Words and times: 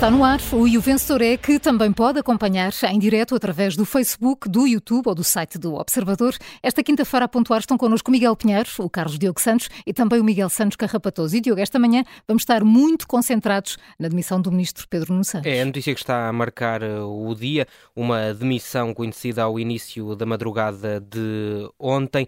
Está 0.00 0.10
no 0.10 0.24
ar 0.24 0.40
o 0.54 0.66
E 0.66 0.78
o 0.78 0.80
Vencedor 0.80 1.20
é 1.20 1.36
que 1.36 1.58
também 1.58 1.92
pode 1.92 2.18
acompanhar 2.18 2.72
em 2.90 2.98
direto 2.98 3.34
através 3.34 3.76
do 3.76 3.84
Facebook, 3.84 4.48
do 4.48 4.66
YouTube 4.66 5.06
ou 5.06 5.14
do 5.14 5.22
site 5.22 5.58
do 5.58 5.74
Observador. 5.74 6.34
Esta 6.62 6.82
quinta-feira 6.82 7.26
a 7.26 7.28
pontuar 7.28 7.60
estão 7.60 7.76
connosco 7.76 8.10
Miguel 8.10 8.34
Pinheiro, 8.34 8.66
o 8.78 8.88
Carlos 8.88 9.18
Diogo 9.18 9.38
Santos 9.38 9.68
e 9.86 9.92
também 9.92 10.18
o 10.18 10.24
Miguel 10.24 10.48
Santos 10.48 10.76
Carrapatoso. 10.76 11.36
E 11.36 11.40
Diogo, 11.42 11.60
esta 11.60 11.78
manhã 11.78 12.02
vamos 12.26 12.44
estar 12.44 12.64
muito 12.64 13.06
concentrados 13.06 13.76
na 13.98 14.08
demissão 14.08 14.40
do 14.40 14.50
Ministro 14.50 14.88
Pedro 14.88 15.12
Nuno 15.12 15.22
Santos. 15.22 15.52
É 15.52 15.60
a 15.60 15.66
notícia 15.66 15.92
que 15.92 16.00
está 16.00 16.28
a 16.28 16.32
marcar 16.32 16.82
uh, 16.82 17.28
o 17.28 17.34
dia, 17.34 17.66
uma 17.94 18.32
demissão 18.32 18.94
conhecida 18.94 19.42
ao 19.42 19.60
início 19.60 20.16
da 20.16 20.24
madrugada 20.24 20.98
de 20.98 21.70
ontem. 21.78 22.26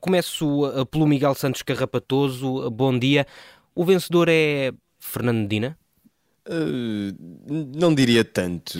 Começo 0.00 0.66
uh, 0.66 0.84
pelo 0.86 1.06
Miguel 1.06 1.36
Santos 1.36 1.62
Carrapatoso. 1.62 2.68
Bom 2.72 2.98
dia. 2.98 3.28
O 3.76 3.84
vencedor 3.84 4.28
é 4.28 4.72
Fernando 4.98 5.42
Medina? 5.42 5.78
Uh, 6.48 7.14
não 7.76 7.94
diria 7.94 8.24
tanto. 8.24 8.78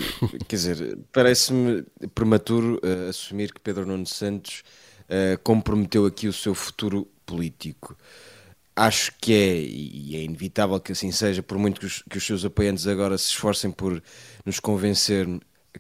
Quer 0.49 0.57
dizer, 0.57 0.99
parece-me 1.13 1.85
prematuro 2.15 2.81
uh, 2.83 3.09
assumir 3.09 3.53
que 3.53 3.61
Pedro 3.61 3.87
Nuno 3.87 4.07
Santos 4.07 4.63
uh, 5.03 5.39
comprometeu 5.43 6.05
aqui 6.07 6.27
o 6.27 6.33
seu 6.33 6.55
futuro 6.55 7.09
político. 7.25 7.97
Acho 8.75 9.13
que 9.21 9.33
é, 9.33 9.57
e 9.61 10.17
é 10.17 10.23
inevitável 10.23 10.81
que 10.81 10.93
assim 10.93 11.13
seja, 11.13 11.43
por 11.43 11.59
muito 11.59 11.79
que 11.79 11.87
os, 11.87 12.03
que 12.03 12.19
os 12.19 12.27
seus 12.27 12.45
apoiantes 12.45 12.87
agora 12.87 13.17
se 13.19 13.29
esforcem 13.29 13.71
por 13.71 14.03
nos 14.45 14.59
convencer 14.59 15.29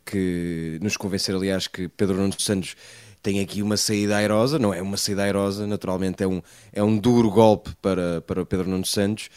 que 0.04 0.78
nos 0.80 0.96
convencer, 0.96 1.34
aliás, 1.34 1.66
que 1.66 1.88
Pedro 1.88 2.16
Nuno 2.16 2.34
Santos 2.38 2.76
tem 3.22 3.40
aqui 3.40 3.62
uma 3.62 3.76
saída 3.76 4.16
airosa, 4.16 4.58
não 4.58 4.74
é 4.74 4.82
uma 4.82 4.96
saída 4.96 5.22
airosa, 5.22 5.66
naturalmente 5.66 6.22
é 6.22 6.26
um, 6.26 6.42
é 6.72 6.82
um 6.82 6.98
duro 6.98 7.30
golpe 7.30 7.70
para, 7.80 8.20
para 8.22 8.44
Pedro 8.44 8.68
Nuno 8.68 8.84
Santos, 8.84 9.28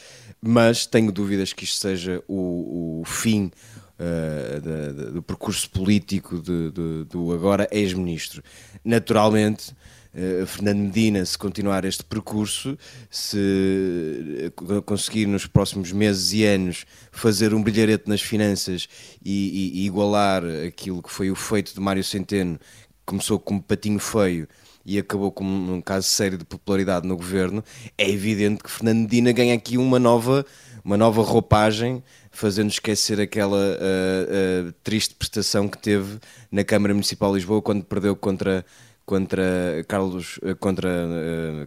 mas 0.41 0.85
tenho 0.85 1.11
dúvidas 1.11 1.53
que 1.53 1.63
isto 1.63 1.77
seja 1.77 2.23
o, 2.27 3.01
o 3.01 3.05
fim 3.05 3.51
uh, 3.99 5.11
do 5.11 5.21
percurso 5.21 5.69
político 5.69 6.39
de, 6.39 6.71
de, 6.71 7.03
do 7.05 7.31
agora 7.31 7.67
ex-ministro. 7.71 8.43
Naturalmente, 8.83 9.71
uh, 10.13 10.45
Fernando 10.45 10.79
Medina, 10.79 11.23
se 11.23 11.37
continuar 11.37 11.85
este 11.85 12.03
percurso, 12.03 12.77
se 13.09 14.51
conseguir 14.85 15.27
nos 15.27 15.45
próximos 15.45 15.91
meses 15.91 16.33
e 16.33 16.43
anos 16.43 16.85
fazer 17.11 17.53
um 17.53 17.61
brilharete 17.61 18.09
nas 18.09 18.21
finanças 18.21 18.87
e, 19.23 19.73
e, 19.75 19.81
e 19.81 19.85
igualar 19.85 20.43
aquilo 20.67 21.01
que 21.01 21.11
foi 21.11 21.29
o 21.29 21.35
feito 21.35 21.73
de 21.73 21.79
Mário 21.79 22.03
Centeno, 22.03 22.59
começou 23.05 23.39
como 23.39 23.61
patinho 23.61 23.99
feio 23.99 24.47
e 24.85 24.99
acabou 24.99 25.31
com 25.31 25.43
um 25.43 25.81
caso 25.81 26.07
sério 26.07 26.37
de 26.37 26.45
popularidade 26.45 27.07
no 27.07 27.17
governo, 27.17 27.63
é 27.97 28.07
evidente 28.07 28.63
que 28.63 28.69
Fernando 28.69 29.09
ganha 29.33 29.55
aqui 29.55 29.77
uma 29.77 29.97
nova, 29.97 30.45
uma 30.83 30.95
nova 30.95 31.23
roupagem, 31.23 32.03
fazendo 32.31 32.69
esquecer 32.69 33.19
aquela 33.19 33.57
uh, 33.57 34.67
uh, 34.67 34.71
triste 34.83 35.15
prestação 35.15 35.67
que 35.67 35.77
teve 35.77 36.19
na 36.51 36.63
Câmara 36.63 36.93
Municipal 36.93 37.31
de 37.31 37.37
Lisboa 37.37 37.61
quando 37.61 37.83
perdeu 37.83 38.15
contra, 38.15 38.63
contra 39.05 39.43
Carlos, 39.87 40.37
uh, 40.43 40.55
contra, 40.57 40.91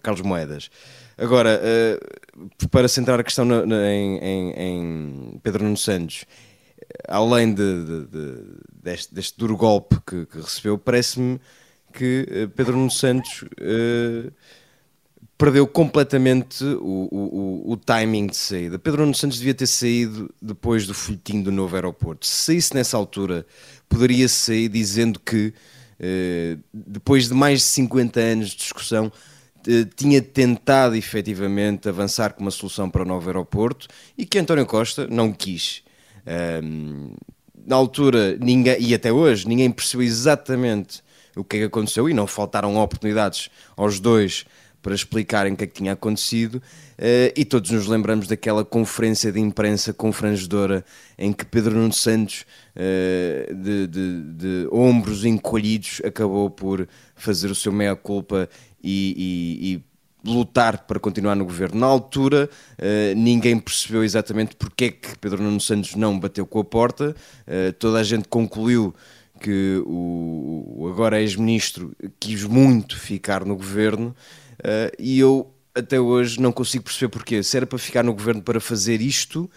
Carlos 0.00 0.22
Moedas. 0.22 0.70
Agora, 1.16 1.60
para 2.70 2.86
centrar 2.86 3.18
a 3.18 3.24
questão 3.24 3.44
no, 3.44 3.66
no, 3.66 3.74
em, 3.74 4.18
em, 4.18 4.50
em, 4.52 5.40
Pedro 5.42 5.64
Nuno 5.64 5.76
Santos, 5.76 6.24
além 7.06 7.52
de, 7.52 7.84
de, 7.84 8.06
de, 8.06 8.42
deste, 8.82 9.14
deste, 9.14 9.38
duro 9.38 9.56
golpe 9.56 9.96
que, 10.06 10.26
que 10.26 10.38
recebeu, 10.38 10.78
parece-me 10.78 11.40
que 11.92 12.26
eh, 12.30 12.46
Pedro 12.48 12.76
Nuno 12.76 12.90
Santos 12.90 13.42
uh, 13.42 14.32
perdeu 15.36 15.66
completamente 15.66 16.64
o, 16.64 17.08
o, 17.10 17.72
o, 17.72 17.76
timing 17.76 18.26
de 18.26 18.36
saída. 18.36 18.78
Pedro 18.78 19.02
Nuno 19.02 19.14
Santos 19.14 19.38
devia 19.38 19.54
ter 19.54 19.66
saído 19.66 20.32
depois 20.40 20.86
do 20.86 20.94
folhetim 20.94 21.42
do 21.42 21.50
novo 21.50 21.74
aeroporto. 21.74 22.26
Se 22.26 22.44
saísse 22.44 22.74
nessa 22.74 22.96
altura, 22.96 23.46
poderia 23.88 24.28
sair 24.28 24.68
dizendo 24.68 25.18
que, 25.20 25.52
uh, 26.00 26.62
depois 26.72 27.28
de 27.28 27.34
mais 27.34 27.60
de 27.60 27.66
50 27.66 28.20
anos 28.20 28.50
de 28.50 28.56
discussão, 28.56 29.10
tinha 29.96 30.22
tentado 30.22 30.94
efetivamente 30.94 31.88
avançar 31.88 32.32
com 32.32 32.40
uma 32.40 32.50
solução 32.50 32.88
para 32.88 33.02
o 33.02 33.04
novo 33.04 33.28
aeroporto 33.28 33.86
e 34.16 34.24
que 34.24 34.38
António 34.38 34.64
Costa 34.64 35.06
não 35.08 35.32
quis. 35.32 35.82
Na 37.66 37.76
altura, 37.76 38.36
ninguém, 38.40 38.76
e 38.80 38.94
até 38.94 39.12
hoje, 39.12 39.46
ninguém 39.46 39.70
percebeu 39.70 40.06
exatamente 40.06 41.02
o 41.36 41.44
que 41.44 41.56
é 41.56 41.58
que 41.60 41.66
aconteceu 41.66 42.08
e 42.08 42.14
não 42.14 42.26
faltaram 42.26 42.76
oportunidades 42.76 43.50
aos 43.76 44.00
dois 44.00 44.44
para 44.82 44.94
explicarem 44.94 45.52
o 45.52 45.56
que 45.56 45.64
é 45.64 45.66
que 45.66 45.74
tinha 45.74 45.92
acontecido. 45.92 46.56
Uh, 46.98 47.30
e 47.36 47.44
todos 47.44 47.70
nos 47.70 47.86
lembramos 47.86 48.26
daquela 48.26 48.64
conferência 48.64 49.30
de 49.30 49.38
imprensa 49.38 49.92
confrangedora 49.92 50.84
em 51.16 51.32
que 51.32 51.44
Pedro 51.44 51.76
Nuno 51.76 51.92
Santos 51.92 52.44
uh, 52.74 53.54
de, 53.54 53.86
de, 53.86 54.22
de, 54.32 54.68
ombros 54.72 55.24
encolhidos 55.24 56.00
acabou 56.04 56.50
por 56.50 56.88
fazer 57.14 57.50
o 57.50 57.54
seu 57.54 57.72
meia-culpa 57.72 58.48
e, 58.82 59.14
e, 59.16 59.74
e, 59.74 59.84
lutar 60.28 60.86
para 60.86 61.00
continuar 61.00 61.34
no 61.34 61.44
governo. 61.44 61.80
Na 61.80 61.86
altura 61.86 62.48
uh, 62.78 63.14
ninguém 63.18 63.58
percebeu 63.58 64.04
exatamente 64.04 64.56
porque 64.56 64.84
é 64.84 64.90
que 64.90 65.18
Pedro 65.18 65.42
Nuno 65.42 65.60
Santos 65.60 65.94
não 65.94 66.18
bateu 66.18 66.46
com 66.46 66.60
a 66.60 66.64
porta, 66.64 67.14
toda 67.78 67.98
a 67.98 68.02
gente 68.02 68.28
concluiu 68.28 68.94
que 69.38 69.82
o, 69.86 70.88
agora 70.92 71.20
ex-ministro 71.20 71.92
quis 72.18 72.44
muito 72.44 72.98
ficar 72.98 73.44
no 73.44 73.56
governo 73.56 74.14
uh, 74.60 74.94
e 74.98 75.18
eu 75.18 75.50
até 75.74 76.00
hoje 76.00 76.40
não 76.40 76.52
consigo 76.52 76.84
perceber 76.84 77.08
porquê. 77.08 77.42
Se 77.42 77.56
era 77.56 77.66
para 77.66 77.78
ficar 77.78 78.02
no 78.02 78.12
governo 78.12 78.42
para 78.42 78.60
fazer 78.60 79.00
isto, 79.00 79.48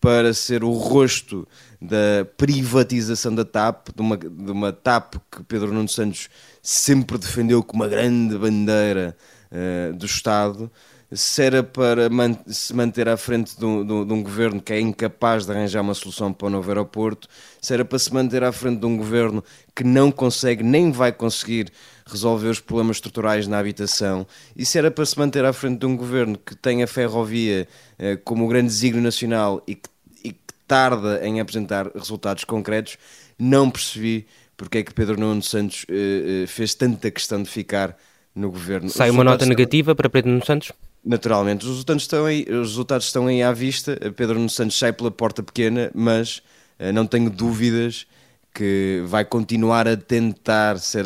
para 0.00 0.32
ser 0.34 0.62
o 0.62 0.72
rosto 0.72 1.46
da 1.80 2.24
privatização 2.36 3.34
da 3.34 3.44
TAP, 3.44 3.88
de 3.94 4.00
uma, 4.00 4.16
de 4.16 4.50
uma 4.50 4.72
TAP 4.72 5.14
que 5.30 5.42
Pedro 5.44 5.72
Nuno 5.72 5.88
Santos 5.88 6.28
sempre 6.62 7.18
defendeu 7.18 7.62
como 7.62 7.82
uma 7.82 7.88
grande 7.88 8.36
bandeira 8.36 9.16
uh, 9.54 9.94
do 9.94 10.04
Estado, 10.04 10.70
se 11.14 11.42
era 11.42 11.62
para 11.62 12.10
man 12.10 12.36
se 12.46 12.74
manter 12.74 13.08
à 13.08 13.16
frente 13.16 13.56
de 13.56 13.64
um, 13.64 14.04
de 14.04 14.12
um, 14.12 14.22
governo 14.22 14.60
que 14.60 14.72
é 14.72 14.80
incapaz 14.80 15.46
de 15.46 15.52
arranjar 15.52 15.80
uma 15.80 15.94
solução 15.94 16.32
para 16.32 16.48
o 16.48 16.50
novo 16.50 16.68
aeroporto, 16.68 17.28
se 17.60 17.72
era 17.72 17.84
para 17.84 17.98
se 17.98 18.12
manter 18.12 18.42
à 18.42 18.50
frente 18.50 18.80
de 18.80 18.86
um 18.86 18.96
governo 18.96 19.44
que 19.74 19.84
não 19.84 20.10
consegue 20.10 20.64
nem 20.64 20.90
vai 20.90 21.12
conseguir 21.12 21.72
resolver 22.06 22.48
os 22.48 22.60
problemas 22.60 22.96
estruturais 22.96 23.46
na 23.46 23.58
habitação, 23.58 24.26
e 24.56 24.66
se 24.66 24.76
era 24.76 24.90
para 24.90 25.06
se 25.06 25.18
manter 25.18 25.44
à 25.44 25.52
frente 25.52 25.80
de 25.80 25.86
um 25.86 25.96
governo 25.96 26.36
que 26.36 26.54
tem 26.54 26.82
a 26.82 26.86
ferrovia 26.86 27.68
eh, 27.98 28.16
como 28.16 28.48
grande 28.48 28.68
desígnio 28.68 29.02
nacional 29.02 29.62
e 29.66 29.74
que, 29.76 29.88
e 30.22 30.32
que 30.32 30.54
tarda 30.66 31.24
em 31.26 31.40
apresentar 31.40 31.90
resultados 31.94 32.44
concretos, 32.44 32.98
não 33.38 33.70
percebi 33.70 34.26
porque 34.56 34.78
é 34.78 34.82
que 34.82 34.92
Pedro 34.94 35.18
Nuno 35.18 35.42
Santos 35.42 35.86
eh, 35.88 36.42
eh 36.44 36.46
fez 36.46 36.74
tanta 36.74 37.10
questão 37.10 37.42
de 37.42 37.48
ficar 37.48 37.96
no 38.34 38.50
governo. 38.50 38.90
Sai 38.90 39.10
uma 39.10 39.22
nota 39.22 39.46
negativa 39.46 39.94
para 39.94 40.10
Pedro 40.10 40.30
Nuno 40.30 40.44
Santos? 40.44 40.72
Naturalmente, 41.04 41.64
os 41.64 41.70
resultados 41.70 42.02
estão 42.02 42.24
aí, 42.24 42.42
os 42.42 42.70
resultados 42.70 43.06
estão 43.06 43.26
aí 43.26 43.42
à 43.42 43.52
vista. 43.52 43.96
Pedro 44.16 44.36
Nuno 44.36 44.50
Santos 44.50 44.78
sai 44.78 44.92
pela 44.92 45.10
porta 45.10 45.42
pequena, 45.42 45.90
mas 45.94 46.38
uh, 46.80 46.92
não 46.92 47.06
tenho 47.06 47.30
dúvidas 47.30 48.06
que 48.52 49.02
vai 49.06 49.24
continuar 49.24 49.86
a 49.86 49.96
tentar 49.96 50.78
ser, 50.78 51.04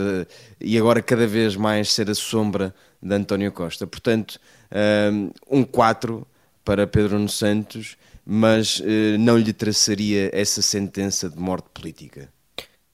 e 0.61 0.79
agora 0.79 1.01
cada 1.01 1.27
vez 1.27 1.57
mais 1.57 1.91
ser 1.91 2.11
a 2.11 2.15
sombra 2.15 2.75
de 3.03 3.15
António 3.15 3.51
Costa. 3.51 3.87
Portanto, 3.87 4.39
uh, 4.71 5.33
um 5.51 5.65
4 5.65 6.27
para 6.65 6.87
Pedro 6.87 7.15
Nuno 7.15 7.29
Santos, 7.29 7.97
mas 8.31 8.83
não 9.19 9.39
lhe 9.39 9.55
traçaria 9.55 10.31
essa 10.35 10.61
sentença 10.61 11.31
de 11.31 11.39
morte 11.39 11.67
política. 11.73 12.29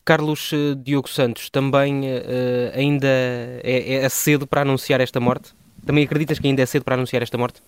Carlos 0.04 0.50
Diogo 0.82 1.08
Santos, 1.08 1.48
também 1.48 2.02
ainda 2.74 3.08
é, 3.08 4.04
é 4.04 4.08
cedo 4.08 4.46
para 4.46 4.62
anunciar 4.62 5.00
esta 5.00 5.18
morte? 5.18 5.54
Também 5.86 6.04
acreditas 6.04 6.38
que 6.38 6.46
ainda 6.46 6.62
é 6.62 6.66
cedo 6.66 6.84
para 6.84 6.94
anunciar 6.94 7.22
esta 7.22 7.38
morte? 7.38 7.60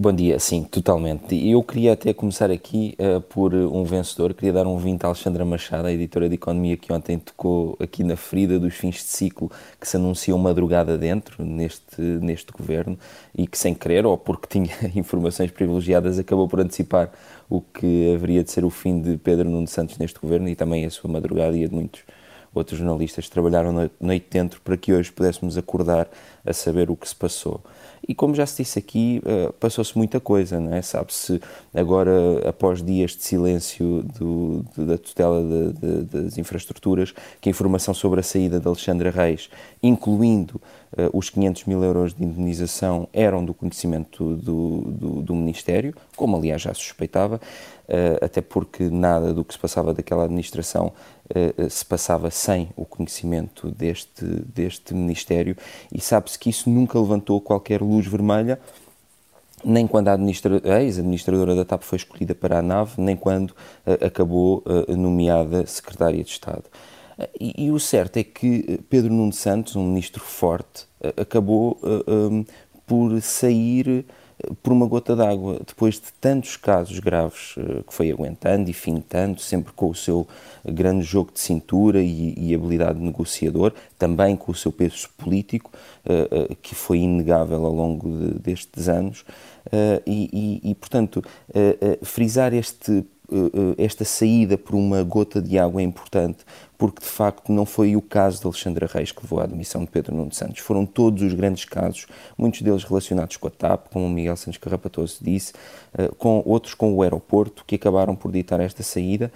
Bom 0.00 0.12
dia, 0.12 0.38
sim, 0.38 0.62
totalmente. 0.62 1.34
Eu 1.50 1.60
queria 1.60 1.94
até 1.94 2.14
começar 2.14 2.52
aqui 2.52 2.96
uh, 3.00 3.20
por 3.20 3.52
um 3.52 3.82
vencedor, 3.82 4.32
queria 4.32 4.52
dar 4.52 4.64
um 4.64 4.78
vinho 4.78 4.96
a 5.02 5.06
Alexandra 5.08 5.44
Machado, 5.44 5.88
a 5.88 5.92
editora 5.92 6.28
de 6.28 6.36
Economia, 6.36 6.76
que 6.76 6.92
ontem 6.92 7.18
tocou 7.18 7.76
aqui 7.80 8.04
na 8.04 8.14
ferida 8.14 8.60
dos 8.60 8.74
fins 8.74 8.94
de 8.94 9.02
ciclo 9.10 9.50
que 9.80 9.88
se 9.88 9.96
anunciou 9.96 10.38
madrugada 10.38 10.96
dentro 10.96 11.44
neste, 11.44 12.00
neste 12.00 12.52
governo 12.52 12.96
e 13.36 13.44
que 13.44 13.58
sem 13.58 13.74
querer, 13.74 14.06
ou 14.06 14.16
porque 14.16 14.46
tinha 14.60 14.70
informações 14.94 15.50
privilegiadas, 15.50 16.16
acabou 16.16 16.46
por 16.46 16.60
antecipar 16.60 17.10
o 17.50 17.60
que 17.60 18.14
haveria 18.14 18.44
de 18.44 18.52
ser 18.52 18.64
o 18.64 18.70
fim 18.70 19.02
de 19.02 19.16
Pedro 19.16 19.50
Nuno 19.50 19.66
Santos 19.66 19.98
neste 19.98 20.20
governo 20.20 20.48
e 20.48 20.54
também 20.54 20.86
a 20.86 20.90
sua 20.90 21.10
madrugada 21.10 21.56
e 21.56 21.64
a 21.64 21.66
de 21.66 21.74
muitos 21.74 22.02
outros 22.54 22.78
jornalistas 22.78 23.28
trabalharam 23.28 23.90
noite 24.00 24.26
dentro 24.30 24.60
para 24.60 24.76
que 24.76 24.92
hoje 24.92 25.10
pudéssemos 25.10 25.58
acordar 25.58 26.08
a 26.46 26.52
saber 26.52 26.88
o 26.88 26.96
que 26.96 27.08
se 27.08 27.16
passou. 27.16 27.62
E 28.06 28.14
como 28.14 28.34
já 28.34 28.46
se 28.46 28.62
disse 28.62 28.78
aqui, 28.78 29.22
uh, 29.24 29.52
passou-se 29.54 29.96
muita 29.96 30.20
coisa, 30.20 30.60
não 30.60 30.74
é? 30.74 30.82
Sabe-se 30.82 31.40
agora, 31.74 32.48
após 32.48 32.82
dias 32.82 33.12
de 33.12 33.22
silêncio 33.22 34.04
do, 34.18 34.64
da 34.76 34.98
tutela 34.98 35.42
de, 35.42 35.72
de, 35.72 36.22
das 36.22 36.38
infraestruturas, 36.38 37.14
que 37.40 37.48
a 37.48 37.50
informação 37.50 37.94
sobre 37.94 38.20
a 38.20 38.22
saída 38.22 38.60
de 38.60 38.66
Alexandra 38.66 39.10
Reis, 39.10 39.48
incluindo 39.82 40.60
os 41.12 41.30
500 41.30 41.64
mil 41.64 41.84
euros 41.84 42.14
de 42.14 42.24
indenização, 42.24 43.08
eram 43.12 43.44
do 43.44 43.52
conhecimento 43.52 44.36
do, 44.36 44.80
do, 44.80 45.22
do 45.22 45.34
Ministério, 45.34 45.94
como 46.16 46.36
aliás 46.36 46.62
já 46.62 46.72
suspeitava, 46.72 47.40
uh, 47.88 48.24
até 48.24 48.40
porque 48.40 48.88
nada 48.88 49.32
do 49.32 49.44
que 49.44 49.54
se 49.54 49.58
passava 49.58 49.94
daquela 49.94 50.24
administração 50.24 50.92
uh, 51.30 51.70
se 51.70 51.84
passava 51.84 52.30
sem 52.30 52.68
o 52.76 52.84
conhecimento 52.84 53.70
deste, 53.70 54.24
deste 54.24 54.94
Ministério 54.94 55.56
e 55.92 56.00
sabe-se 56.00 56.38
que 56.38 56.50
isso 56.50 56.70
nunca 56.70 56.98
levantou 56.98 57.40
qualquer 57.40 57.80
luz 57.80 58.06
vermelha 58.06 58.58
nem 59.64 59.88
quando 59.88 60.06
a, 60.06 60.12
administra 60.12 60.60
a 60.64 60.82
ex-administradora 60.82 61.54
da 61.54 61.64
TAP 61.64 61.82
foi 61.82 61.96
escolhida 61.96 62.32
para 62.32 62.60
a 62.60 62.62
nave, 62.62 62.92
nem 62.98 63.16
quando 63.16 63.50
uh, 63.50 64.06
acabou 64.06 64.62
uh, 64.64 64.96
nomeada 64.96 65.66
secretária 65.66 66.22
de 66.22 66.30
Estado. 66.30 66.64
E, 67.40 67.64
e, 67.66 67.70
o 67.70 67.80
certo 67.80 68.16
é 68.18 68.22
que 68.22 68.80
Pedro 68.88 69.12
Nuno 69.12 69.32
Santos, 69.32 69.74
um 69.74 69.84
ministro 69.84 70.22
forte, 70.22 70.86
acabou 71.16 71.78
um, 72.06 72.44
por 72.86 73.20
sair 73.20 74.04
por 74.62 74.72
uma 74.72 74.86
gota 74.86 75.16
d'água, 75.16 75.60
depois 75.66 75.96
de 75.96 76.12
tantos 76.20 76.56
casos 76.56 77.00
graves 77.00 77.56
que 77.86 77.92
foi 77.92 78.10
aguentando 78.10 78.70
e 78.70 78.72
fintando, 78.72 79.40
sempre 79.40 79.72
com 79.72 79.90
o 79.90 79.94
seu 79.94 80.28
grande 80.64 81.02
jogo 81.02 81.32
de 81.32 81.40
cintura 81.40 82.00
e, 82.00 82.34
e 82.36 82.54
habilidade 82.54 83.00
de 83.00 83.04
negociador, 83.04 83.72
também 83.98 84.36
com 84.36 84.52
o 84.52 84.54
seu 84.54 84.70
peso 84.70 85.08
político, 85.18 85.72
que 86.62 86.72
foi 86.74 86.98
inegável 86.98 87.66
ao 87.66 87.72
longo 87.72 88.08
de, 88.08 88.38
destes 88.38 88.88
anos, 88.88 89.24
e, 90.06 90.60
e, 90.62 90.70
e, 90.70 90.74
portanto, 90.76 91.20
frisar 92.02 92.54
este 92.54 93.04
esta 93.76 94.04
saída 94.04 94.56
por 94.56 94.74
uma 94.74 95.02
gota 95.02 95.40
de 95.42 95.58
água 95.58 95.80
é 95.82 95.84
importante, 95.84 96.38
porque 96.78 97.00
de 97.00 97.08
facto 97.08 97.52
não 97.52 97.66
foi 97.66 97.96
o 97.96 98.00
caso 98.00 98.40
de 98.40 98.46
Alexandra 98.46 98.86
Reis 98.86 99.12
que 99.12 99.22
levou 99.22 99.40
à 99.40 99.44
admissão 99.44 99.84
de 99.84 99.90
Pedro 99.90 100.14
Nuno 100.14 100.32
Santos. 100.32 100.60
Foram 100.60 100.86
todos 100.86 101.22
os 101.22 101.34
grandes 101.34 101.64
casos, 101.64 102.06
muitos 102.38 102.62
deles 102.62 102.84
relacionados 102.84 103.36
com 103.36 103.48
a 103.48 103.50
TAP, 103.50 103.88
como 103.92 104.06
o 104.06 104.10
Miguel 104.10 104.36
Santos 104.36 104.58
Carrapatoso 104.58 105.18
disse, 105.20 105.52
eh, 105.96 106.08
com 106.16 106.42
outros 106.46 106.74
com 106.74 106.94
o 106.94 107.02
aeroporto, 107.02 107.64
que 107.66 107.74
acabaram 107.74 108.14
por 108.14 108.32
ditar 108.32 108.60
esta 108.60 108.82
saída. 108.82 109.30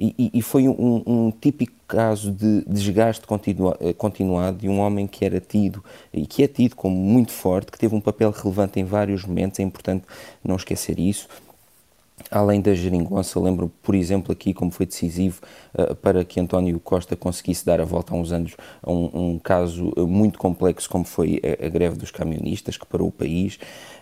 E, 0.00 0.30
e 0.32 0.42
foi 0.42 0.68
um, 0.68 1.02
um, 1.04 1.32
típico 1.32 1.72
caso 1.88 2.30
de 2.30 2.62
desgaste 2.68 3.26
continua, 3.26 3.76
eh, 3.80 3.92
continuado 3.92 4.58
de 4.58 4.68
um 4.68 4.78
homem 4.78 5.08
que 5.08 5.24
era 5.24 5.40
tido 5.40 5.82
e 6.12 6.24
que 6.24 6.44
é 6.44 6.46
tido 6.46 6.76
como 6.76 6.94
muito 6.94 7.32
forte, 7.32 7.72
que 7.72 7.78
teve 7.78 7.96
um 7.96 8.00
papel 8.00 8.30
relevante 8.30 8.78
em 8.78 8.84
vários 8.84 9.24
momentos, 9.24 9.58
é 9.58 9.62
importante 9.64 10.04
não 10.44 10.54
esquecer 10.54 11.00
isso 11.00 11.26
Além 12.30 12.60
da 12.60 12.74
geringonça, 12.74 13.40
lembro, 13.40 13.70
por 13.82 13.94
exemplo, 13.94 14.32
aqui 14.32 14.52
como 14.52 14.70
foi 14.70 14.86
decisivo 14.86 15.40
uh, 15.74 15.94
para 15.94 16.24
que 16.24 16.38
António 16.38 16.78
Costa 16.78 17.16
conseguisse 17.16 17.64
dar 17.64 17.80
a 17.80 17.84
volta 17.84 18.12
há 18.12 18.16
uns 18.16 18.32
anos 18.32 18.54
a 18.82 18.90
um, 18.90 19.10
um 19.14 19.38
caso 19.38 19.92
eh, 19.96 20.02
muito 20.02 20.38
complexo 20.38 20.90
como 20.90 21.04
foi 21.04 21.40
a, 21.42 21.66
a, 21.66 21.68
greve 21.68 21.96
dos 21.96 22.10
camionistas 22.10 22.76
que 22.76 22.86
parou 22.86 23.08
o 23.08 23.12
país. 23.12 23.58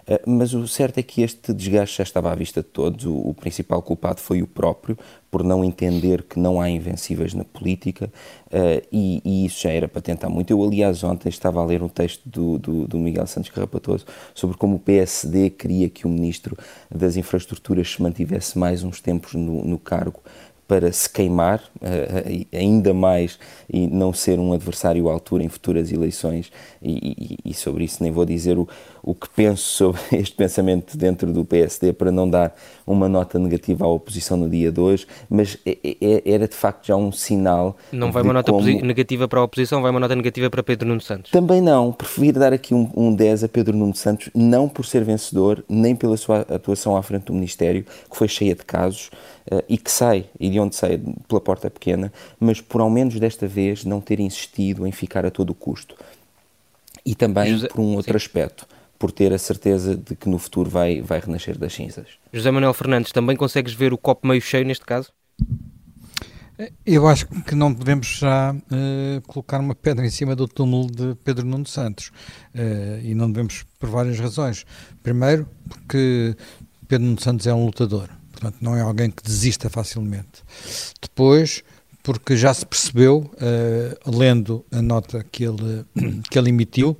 Uh, 0.08 0.30
mas 0.30 0.54
o 0.54 0.66
certo 0.66 0.98
é 0.98 1.02
que 1.02 1.22
este 1.22 1.52
desgaste 1.52 1.98
já 1.98 2.02
estava 2.02 2.32
à 2.32 2.34
vista 2.34 2.62
de 2.62 2.68
todos. 2.68 3.04
O, 3.04 3.14
o 3.14 3.34
principal 3.34 3.80
culpado 3.82 4.20
foi 4.20 4.42
o 4.42 4.46
próprio, 4.46 4.98
por 5.30 5.42
não 5.42 5.64
entender 5.64 6.22
que 6.22 6.38
não 6.38 6.60
há 6.60 6.70
invencíveis 6.70 7.34
na 7.34 7.44
política 7.44 8.10
uh, 8.46 8.86
e, 8.92 9.20
e, 9.24 9.46
isso 9.46 9.62
já 9.62 9.70
era 9.70 9.88
para 9.88 10.00
tentar 10.00 10.28
muito. 10.28 10.50
Eu, 10.50 10.62
aliás, 10.62 11.02
ontem 11.04 11.28
estava 11.28 11.60
a 11.60 11.64
ler 11.64 11.82
um 11.82 11.88
texto 11.88 12.22
do, 12.26 12.58
do, 12.58 12.88
do, 12.88 12.98
Miguel 12.98 13.26
Santos 13.26 13.50
Carrapatoso 13.50 14.06
sobre 14.34 14.56
como 14.56 14.76
o 14.76 14.80
PSD 14.80 15.50
queria 15.50 15.88
que 15.88 16.06
o 16.06 16.10
Ministro 16.10 16.56
das 16.90 17.16
Infraestruturas 17.16 17.90
se 17.92 18.02
mantivesse 18.02 18.58
mais 18.58 18.82
uns 18.82 19.00
tempos 19.00 19.34
no, 19.34 19.64
no 19.64 19.78
cargo 19.78 20.20
para 20.68 20.90
se 20.92 21.08
queimar 21.08 21.62
uh, 21.76 22.46
ainda 22.52 22.92
mais 22.92 23.38
e 23.72 23.86
não 23.86 24.12
ser 24.12 24.38
um 24.38 24.52
adversário 24.52 25.08
à 25.08 25.12
altura 25.12 25.44
em 25.44 25.48
futuras 25.48 25.92
eleições 25.92 26.50
e, 26.82 27.38
e, 27.44 27.50
e, 27.50 27.54
sobre 27.54 27.84
isso 27.84 28.02
nem 28.02 28.10
vou 28.10 28.24
dizer 28.24 28.58
o, 28.58 28.68
o 29.02 29.14
que 29.14 29.28
penso 29.28 29.62
sobre 29.62 30.00
este 30.12 30.34
pensamento 30.34 30.96
dentro 30.96 31.32
do 31.32 31.44
PSD 31.44 31.92
para 31.92 32.10
não 32.10 32.28
dar 32.28 32.54
uma 32.86 33.08
nota 33.08 33.38
negativa 33.38 33.84
à 33.84 33.88
oposição 33.88 34.36
no 34.36 34.48
dia 34.48 34.70
de 34.72 34.80
hoje, 34.80 35.06
mas 35.28 35.56
é, 35.64 35.78
é, 35.82 35.96
é 36.00 36.32
era 36.32 36.48
de 36.48 36.54
facto 36.54 36.86
já 36.86 36.96
um 36.96 37.10
sinal. 37.10 37.76
Não 37.92 38.10
vai 38.10 38.22
uma 38.22 38.32
nota 38.32 38.52
como... 38.52 38.66
negativa 38.66 39.28
para 39.28 39.40
a 39.40 39.44
oposição, 39.44 39.80
vai 39.82 39.90
uma 39.90 40.00
nota 40.00 40.14
negativa 40.14 40.50
para 40.50 40.62
Pedro 40.62 40.88
Nuno 40.88 41.00
Santos? 41.00 41.30
Também 41.30 41.60
não, 41.60 41.92
prefiro 41.92 42.40
dar 42.40 42.52
aqui 42.52 42.74
um, 42.74 42.90
um 42.96 43.14
10 43.14 43.44
a 43.44 43.48
Pedro 43.48 43.76
Nuno 43.76 43.94
Santos, 43.94 44.30
não 44.34 44.68
por 44.68 44.84
ser 44.84 45.04
vencedor, 45.04 45.64
nem 45.68 45.94
pela 45.94 46.16
sua 46.16 46.40
atuação 46.40 46.96
à 46.96 47.02
frente 47.02 47.24
do 47.24 47.32
Ministério, 47.32 47.84
que 47.84 48.16
foi 48.16 48.28
cheia 48.28 48.54
de 48.54 48.64
casos 48.64 49.10
e 49.68 49.78
que 49.78 49.90
sai, 49.90 50.26
e 50.38 50.50
de 50.50 50.58
onde 50.58 50.74
sai, 50.74 51.00
pela 51.28 51.40
porta 51.40 51.70
pequena, 51.70 52.12
mas 52.38 52.60
por 52.60 52.80
ao 52.80 52.90
menos 52.90 53.18
desta 53.20 53.46
vez 53.46 53.84
não 53.84 54.00
ter 54.00 54.20
insistido 54.20 54.86
em 54.86 54.92
ficar 54.92 55.24
a 55.24 55.30
todo 55.30 55.50
o 55.50 55.54
custo. 55.54 55.96
E 57.04 57.14
também 57.14 57.52
José... 57.52 57.68
por 57.68 57.80
um 57.80 57.94
outro 57.94 58.12
Sim. 58.12 58.16
aspecto 58.16 58.66
por 58.98 59.12
ter 59.12 59.32
a 59.32 59.38
certeza 59.38 59.96
de 59.96 60.16
que 60.16 60.28
no 60.28 60.38
futuro 60.38 60.70
vai, 60.70 61.00
vai 61.00 61.20
renascer 61.20 61.58
das 61.58 61.72
cinzas. 61.72 62.06
José 62.32 62.50
Manuel 62.50 62.74
Fernandes, 62.74 63.12
também 63.12 63.36
consegues 63.36 63.72
ver 63.74 63.92
o 63.92 63.98
copo 63.98 64.26
meio 64.26 64.40
cheio 64.40 64.64
neste 64.64 64.84
caso? 64.84 65.12
Eu 66.86 67.06
acho 67.06 67.26
que 67.26 67.54
não 67.54 67.70
devemos 67.70 68.06
já 68.18 68.54
uh, 68.54 69.20
colocar 69.26 69.60
uma 69.60 69.74
pedra 69.74 70.06
em 70.06 70.10
cima 70.10 70.34
do 70.34 70.48
túmulo 70.48 70.90
de 70.90 71.14
Pedro 71.22 71.44
Nuno 71.44 71.66
Santos. 71.66 72.08
Uh, 72.54 72.98
e 73.02 73.14
não 73.14 73.30
devemos 73.30 73.66
por 73.78 73.90
várias 73.90 74.18
razões. 74.18 74.64
Primeiro, 75.02 75.46
porque 75.68 76.34
Pedro 76.88 77.06
Nuno 77.06 77.20
Santos 77.20 77.46
é 77.46 77.52
um 77.52 77.66
lutador. 77.66 78.08
Portanto, 78.36 78.58
não 78.60 78.76
é 78.76 78.82
alguém 78.82 79.10
que 79.10 79.22
desista 79.22 79.70
facilmente. 79.70 80.44
Depois, 81.00 81.64
porque 82.02 82.36
já 82.36 82.52
se 82.52 82.66
percebeu, 82.66 83.30
uh, 83.34 84.16
lendo 84.16 84.64
a 84.70 84.82
nota 84.82 85.24
que 85.24 85.44
ele, 85.44 85.84
que 86.30 86.38
ele 86.38 86.50
emitiu, 86.50 86.96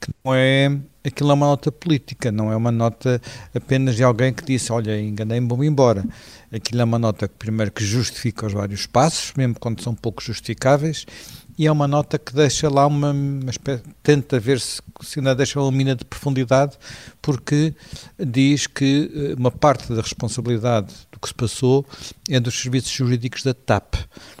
que 0.00 0.10
não 0.24 0.32
é 0.32 0.80
aquilo 1.04 1.30
é 1.30 1.34
uma 1.34 1.46
nota 1.46 1.72
política, 1.72 2.30
não 2.30 2.52
é 2.52 2.56
uma 2.56 2.70
nota 2.70 3.20
apenas 3.54 3.96
de 3.96 4.04
alguém 4.04 4.32
que 4.32 4.44
disse, 4.44 4.70
olha, 4.72 5.00
enganei-me, 5.00 5.48
vou-me 5.48 5.66
embora. 5.66 6.04
Aquilo 6.52 6.80
é 6.80 6.84
uma 6.84 6.98
nota, 6.98 7.28
primeiro, 7.28 7.72
que 7.72 7.84
justifica 7.84 8.46
os 8.46 8.52
vários 8.52 8.86
passos, 8.86 9.32
mesmo 9.36 9.56
quando 9.58 9.82
são 9.82 9.94
pouco 9.94 10.22
justificáveis, 10.22 11.06
e 11.60 11.66
é 11.66 11.70
uma 11.70 11.86
nota 11.86 12.18
que 12.18 12.32
deixa 12.32 12.70
lá 12.70 12.86
uma, 12.86 13.10
uma 13.10 13.50
espécie, 13.50 13.82
tenta 14.02 14.40
ver 14.40 14.58
se, 14.58 14.80
se 15.02 15.18
ainda 15.18 15.34
deixa 15.34 15.60
uma 15.60 15.70
mina 15.70 15.94
de 15.94 16.06
profundidade, 16.06 16.78
porque 17.20 17.74
diz 18.18 18.66
que 18.66 19.10
eh, 19.14 19.34
uma 19.38 19.50
parte 19.50 19.92
da 19.92 20.00
responsabilidade 20.00 20.94
do 21.12 21.20
que 21.20 21.28
se 21.28 21.34
passou 21.34 21.84
é 22.30 22.40
dos 22.40 22.58
serviços 22.58 22.90
jurídicos 22.90 23.42
da 23.42 23.52
TAP, 23.52 23.96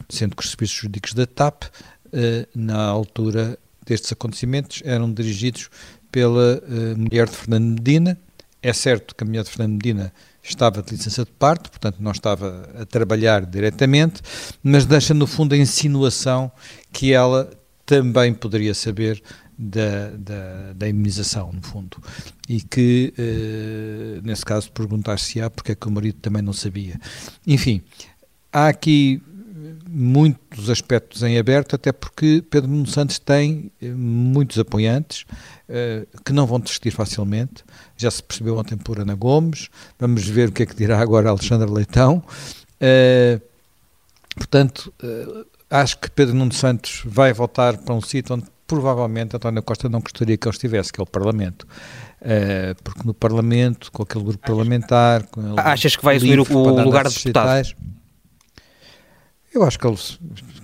sendo 0.08 0.34
que 0.34 0.42
os 0.42 0.48
serviços 0.48 0.78
jurídicos 0.78 1.12
da 1.12 1.26
TAP, 1.26 1.64
eh, 2.10 2.48
na 2.54 2.84
altura 2.84 3.58
destes 3.84 4.12
acontecimentos 4.12 4.80
eram 4.82 5.12
dirigidos 5.12 5.68
pela 6.10 6.56
uh, 6.56 6.96
mulher 6.96 7.28
de 7.28 7.36
Fernando 7.36 7.74
Medina. 7.74 8.18
É 8.62 8.72
certo 8.72 9.14
que 9.14 9.24
a 9.24 9.26
mulher 9.26 9.44
de 9.44 9.50
Fernando 9.50 9.72
Medina 9.72 10.10
estava 10.42 10.82
de 10.82 10.92
licença 10.92 11.24
de 11.24 11.30
parto, 11.32 11.70
portanto 11.70 11.96
não 12.00 12.12
estava 12.12 12.68
a 12.80 12.84
trabalhar 12.86 13.44
diretamente, 13.44 14.22
mas 14.62 14.86
deixa 14.86 15.14
no 15.14 15.26
fundo 15.26 15.54
a 15.54 15.58
insinuação 15.58 16.50
que 16.92 17.12
ela 17.12 17.50
também 17.84 18.32
poderia 18.32 18.74
saber 18.74 19.22
da, 19.58 20.10
da, 20.16 20.72
da 20.74 20.88
imunização, 20.88 21.52
no 21.52 21.60
fundo. 21.60 21.98
E 22.48 22.62
que, 22.62 23.12
uh, 23.18 24.26
nesse 24.26 24.44
caso, 24.44 24.72
perguntar-se-á 24.72 25.50
porque 25.50 25.72
é 25.72 25.74
que 25.74 25.86
o 25.86 25.90
marido 25.90 26.18
também 26.20 26.40
não 26.40 26.52
sabia. 26.52 26.98
Enfim, 27.46 27.82
há 28.50 28.68
aqui 28.68 29.22
muitos 29.92 30.70
aspectos 30.70 31.22
em 31.22 31.36
aberto, 31.36 31.74
até 31.74 31.92
porque 31.92 32.44
Pedro 32.48 32.70
Nuno 32.70 32.86
Santos 32.86 33.18
tem 33.18 33.72
eh, 33.82 33.88
muitos 33.88 34.58
apoiantes 34.58 35.22
uh, 35.68 36.06
que 36.24 36.32
não 36.32 36.46
vão 36.46 36.60
desistir 36.60 36.92
facilmente. 36.92 37.64
Já 37.96 38.10
se 38.10 38.22
percebeu 38.22 38.56
ontem 38.56 38.76
por 38.76 39.00
Ana 39.00 39.14
Gomes, 39.14 39.68
vamos 39.98 40.26
ver 40.26 40.48
o 40.48 40.52
que 40.52 40.62
é 40.62 40.66
que 40.66 40.76
dirá 40.76 41.00
agora 41.00 41.30
Alexandre 41.30 41.68
Leitão. 41.68 42.22
Uh, 42.80 43.40
portanto, 44.36 44.92
uh, 45.02 45.44
acho 45.68 45.98
que 45.98 46.08
Pedro 46.10 46.36
Nuno 46.36 46.52
Santos 46.52 47.02
vai 47.04 47.32
voltar 47.32 47.76
para 47.78 47.94
um 47.94 48.00
sítio 48.00 48.36
onde 48.36 48.44
provavelmente 48.66 49.34
António 49.34 49.62
Costa 49.62 49.88
não 49.88 50.00
gostaria 50.00 50.36
que 50.36 50.46
ele 50.46 50.54
estivesse, 50.54 50.92
que 50.92 51.00
é 51.00 51.02
o 51.02 51.06
Parlamento. 51.06 51.66
Porque 52.84 53.00
no 53.04 53.14
Parlamento, 53.14 53.90
com 53.90 54.02
aquele 54.02 54.22
grupo 54.22 54.46
parlamentar. 54.46 55.26
Achas 55.56 55.96
que 55.96 56.04
vai 56.04 56.16
assumir 56.16 56.38
o, 56.38 56.44
o 56.44 56.84
lugar 56.84 57.08
de 57.08 57.14
deputado? 57.14 57.74
Eu 59.52 59.64
acho 59.64 59.78
que 59.78 59.86
ele, 59.86 59.96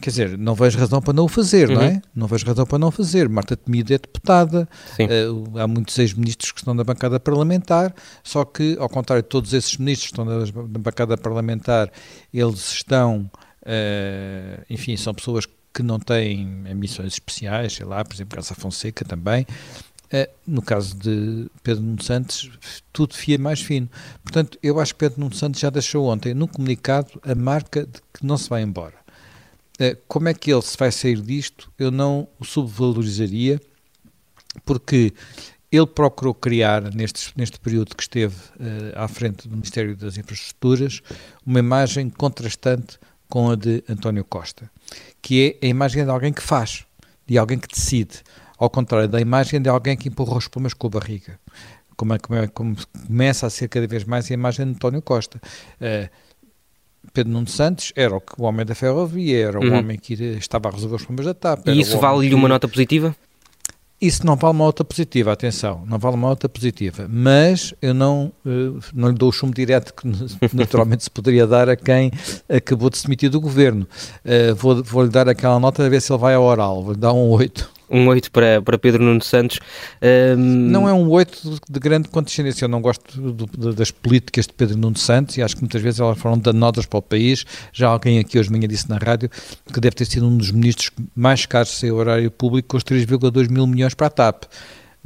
quer 0.01 0.11
dizer, 0.11 0.39
não 0.39 0.55
vejo 0.55 0.79
razão 0.79 1.03
para 1.03 1.13
não 1.13 1.25
o 1.25 1.29
fazer, 1.29 1.69
uhum. 1.69 1.75
não 1.75 1.83
é? 1.83 1.89
Uhum. 1.89 2.01
Não 2.15 2.27
vejo 2.29 2.47
razão 2.47 2.65
para 2.65 2.79
não 2.79 2.89
o 2.89 2.91
fazer. 2.93 3.29
Marta 3.29 3.57
Temido 3.57 3.93
é 3.93 3.99
deputada, 3.99 4.69
uh, 5.01 5.59
há 5.59 5.67
muitos 5.67 5.99
ex-ministros 5.99 6.53
que 6.53 6.61
estão 6.61 6.73
na 6.73 6.85
bancada 6.85 7.19
parlamentar, 7.19 7.93
só 8.23 8.45
que, 8.45 8.77
ao 8.79 8.89
contrário 8.89 9.25
de 9.25 9.29
todos 9.29 9.53
esses 9.53 9.77
ministros 9.77 10.11
que 10.11 10.13
estão 10.13 10.25
na, 10.25 10.39
na 10.39 10.79
bancada 10.79 11.17
parlamentar, 11.17 11.91
eles 12.33 12.73
estão, 12.73 13.29
uh, 13.63 14.65
enfim, 14.71 14.97
são 14.97 15.13
pessoas 15.13 15.47
que 15.75 15.83
não 15.83 15.99
têm 15.99 16.65
emissões 16.71 17.15
especiais, 17.15 17.75
sei 17.75 17.85
lá, 17.85 18.05
por 18.05 18.15
exemplo, 18.15 18.37
Casa 18.37 18.55
Fonseca 18.55 19.05
também. 19.05 19.45
Uh, 20.07 20.31
no 20.47 20.63
caso 20.63 20.97
de 20.97 21.49
Pedro 21.63 21.83
Nuno 21.83 22.03
Santos, 22.03 22.51
tudo 22.93 23.15
fia 23.15 23.39
mais 23.39 23.61
fino. 23.61 23.89
Portanto, 24.23 24.59
eu 24.63 24.79
acho 24.79 24.95
que 24.95 25.01
Pedro 25.01 25.21
Nuno 25.21 25.35
Santos 25.35 25.61
já 25.61 25.69
deixou 25.69 26.07
ontem 26.07 26.33
no 26.33 26.47
comunicado 26.47 27.21
a 27.25 27.35
marca 27.35 27.85
de 27.85 28.01
que 28.13 28.25
não 28.25 28.39
se 28.39 28.49
vai 28.49 28.63
embora. 28.63 28.95
Uh, 29.81 29.97
como 30.07 30.29
é 30.29 30.35
que 30.35 30.53
ele 30.53 30.63
se 30.63 30.77
vai 30.77 30.93
sair 30.93 31.21
disto? 31.21 31.71
Eu 31.79 31.91
não 31.91 32.29
o 32.39 32.45
subvalorizaria, 32.45 33.61
porque 34.65 35.13
ele 35.71 35.87
procurou 35.87 36.35
criar, 36.35 36.95
neste, 36.95 37.33
neste 37.37 37.59
período 37.59 37.95
que 37.95 38.03
esteve 38.03 38.37
uh, 38.37 38.93
à 38.95 39.09
frente 39.09 39.49
do 39.49 39.57
Ministério 39.57 39.97
das 39.97 40.17
Infraestruturas, 40.17 41.03
uma 41.45 41.59
imagem 41.59 42.09
contrastante 42.09 42.99
com 43.29 43.51
a 43.51 43.57
de 43.57 43.83
António 43.89 44.25
Costa, 44.25 44.71
que 45.21 45.59
é 45.61 45.67
a 45.67 45.69
imagem 45.69 46.05
de 46.05 46.11
alguém 46.11 46.33
que 46.33 46.43
faz, 46.43 46.85
de 47.27 47.37
alguém 47.37 47.59
que 47.59 47.69
decide, 47.69 48.23
ao 48.59 48.71
contrário 48.71 49.09
da 49.09 49.21
imagem 49.21 49.61
de 49.61 49.69
alguém 49.69 49.97
que 49.97 50.09
empurra 50.09 50.37
os 50.37 50.49
plumas 50.49 50.75
com 50.75 50.87
a 50.87 50.91
barriga, 50.91 51.39
como, 51.97 52.15
é, 52.15 52.19
como, 52.19 52.39
é, 52.39 52.47
como 52.47 52.77
começa 53.07 53.47
a 53.47 53.51
ser 53.51 53.69
cada 53.69 53.87
vez 53.87 54.05
mais 54.05 54.31
a 54.31 54.35
imagem 54.35 54.67
de 54.67 54.73
António 54.73 55.03
Costa. 55.03 55.41
Uh, 55.81 56.09
Pedro 57.13 57.33
Nuno 57.33 57.47
Santos 57.47 57.93
era 57.95 58.15
o, 58.15 58.23
o 58.39 58.45
homem 58.45 58.67
da 58.67 58.75
ferrovia, 58.75 59.49
era 59.49 59.59
o 59.59 59.65
uhum. 59.65 59.79
homem 59.79 59.99
que 59.99 60.15
estava 60.15 60.69
a 60.69 60.73
resolver 60.73 60.97
os 60.97 61.05
problemas 61.05 61.27
da 61.27 61.35
TAP. 61.35 61.69
E 61.69 61.81
isso 61.81 61.99
vale-lhe 61.99 62.29
que... 62.29 62.35
uma 62.35 62.49
nota 62.49 62.69
positiva? 62.69 63.15
Isso 63.99 64.27
não 64.27 64.37
vale 64.37 64.53
uma 64.53 64.67
nota 64.67 64.85
positiva, 64.85 65.33
atenção, 65.33 65.83
não 65.87 65.99
vale 65.99 66.17
uma 66.17 66.29
nota 66.29 66.47
positiva, 66.51 67.07
mas 67.09 67.73
eu 67.81 67.95
não, 67.95 68.31
uh, 68.45 68.79
não 68.93 69.09
lhe 69.09 69.15
dou 69.15 69.31
o 69.31 69.33
chumbo 69.33 69.55
direto 69.55 69.95
que 69.95 70.07
naturalmente 70.55 71.05
se 71.05 71.11
poderia 71.11 71.47
dar 71.47 71.71
a 71.71 71.77
quem 71.77 72.11
acabou 72.47 72.91
de 72.91 72.99
se 72.99 73.05
demitir 73.05 73.31
do 73.31 73.41
governo. 73.41 73.89
Uh, 74.23 74.55
vou, 74.55 74.85
vou-lhe 74.85 75.09
dar 75.09 75.27
aquela 75.31 75.59
nota 75.59 75.87
a 75.87 75.89
ver 75.89 76.03
se 76.03 76.13
ele 76.13 76.21
vai 76.21 76.35
ao 76.35 76.43
oral, 76.43 76.83
vou-lhe 76.83 76.99
dar 76.99 77.15
um 77.15 77.31
8 77.31 77.76
um 77.91 78.07
8 78.09 78.31
para, 78.31 78.61
para 78.63 78.79
Pedro 78.79 79.03
Nuno 79.03 79.23
Santos. 79.23 79.61
Um... 80.03 80.37
Não 80.37 80.89
é 80.89 80.93
um 80.93 81.09
8 81.09 81.61
de 81.69 81.81
grande 81.81 82.09
condescendência. 82.09 82.65
Eu 82.65 82.69
não 82.69 82.81
gosto 82.81 83.21
do, 83.21 83.73
das 83.73 83.91
políticas 83.91 84.47
de 84.47 84.53
Pedro 84.53 84.77
Nuno 84.77 84.97
Santos 84.97 85.37
e 85.37 85.43
acho 85.43 85.55
que 85.55 85.63
muitas 85.63 85.83
vezes 85.83 86.01
elas 86.01 86.19
foram 86.19 86.39
danosas 86.39 86.87
para 86.87 86.99
o 86.99 87.03
país. 87.03 87.45
Já 87.73 87.89
alguém 87.89 88.19
aqui 88.19 88.39
hoje 88.39 88.51
manhã 88.51 88.69
disse 88.69 88.89
na 88.89 88.97
rádio 88.97 89.31
que 89.73 89.81
deve 89.81 89.97
ter 89.97 90.05
sido 90.05 90.27
um 90.27 90.37
dos 90.37 90.51
ministros 90.51 90.91
mais 91.15 91.47
caros 91.47 91.71
sem 91.71 91.91
horário 91.91 92.31
público, 92.31 92.69
com 92.69 92.77
os 92.77 92.85
3,2 92.85 93.49
mil 93.51 93.67
milhões 93.67 93.95
para 93.95 94.07
a 94.09 94.11
TAP. 94.11 94.45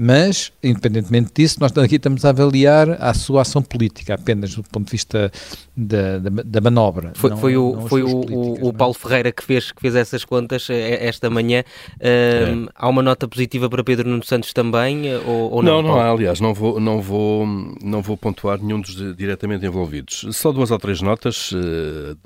Mas, 0.03 0.51
independentemente 0.65 1.31
disso, 1.35 1.59
nós 1.61 1.77
aqui 1.77 1.97
estamos 1.97 2.25
a 2.25 2.31
avaliar 2.31 2.97
a 3.03 3.13
sua 3.13 3.43
ação 3.43 3.61
política, 3.61 4.15
apenas 4.15 4.55
do 4.55 4.63
ponto 4.63 4.87
de 4.87 4.93
vista 4.93 5.31
da, 5.77 6.19
da, 6.19 6.43
da 6.43 6.61
manobra. 6.63 7.13
Foi, 7.15 7.29
não, 7.29 7.37
foi, 7.37 7.55
o, 7.59 7.87
foi 7.87 8.03
o, 8.03 8.65
o, 8.65 8.71
é? 8.71 8.73
Paulo 8.73 8.95
Ferreira 8.95 9.31
que 9.31 9.45
fez, 9.45 9.71
que 9.71 9.79
fez 9.79 9.95
essas 9.95 10.25
contas 10.25 10.71
eh, 10.71 11.07
esta 11.07 11.29
manhã. 11.29 11.63
é. 12.01 12.47
Há 12.75 12.89
uma 12.89 13.03
nota 13.03 13.29
positiva 13.29 13.69
para 13.69 13.85
Pedro 13.85 14.09
Nuno 14.09 14.25
Santos 14.25 14.55
também? 14.55 15.07
Eh, 15.07 15.19
ou, 15.19 15.53
ou 15.53 15.63
não, 15.63 15.83
não, 15.83 15.91
não 15.91 16.01
há, 16.01 16.09
aliás, 16.09 16.41
não 16.41 16.55
vou, 16.55 16.81
não, 16.81 17.03
vou, 17.03 17.47
não 17.83 18.01
vou 18.01 18.17
pontuar 18.17 18.59
nenhum 18.59 18.81
dos 18.81 18.95
diretamente 19.15 19.67
envolvidos. 19.67 20.25
Só 20.33 20.51
duas 20.51 20.71
ou 20.71 20.79
três 20.79 21.03
notas 21.03 21.53
uh, 21.53 22.17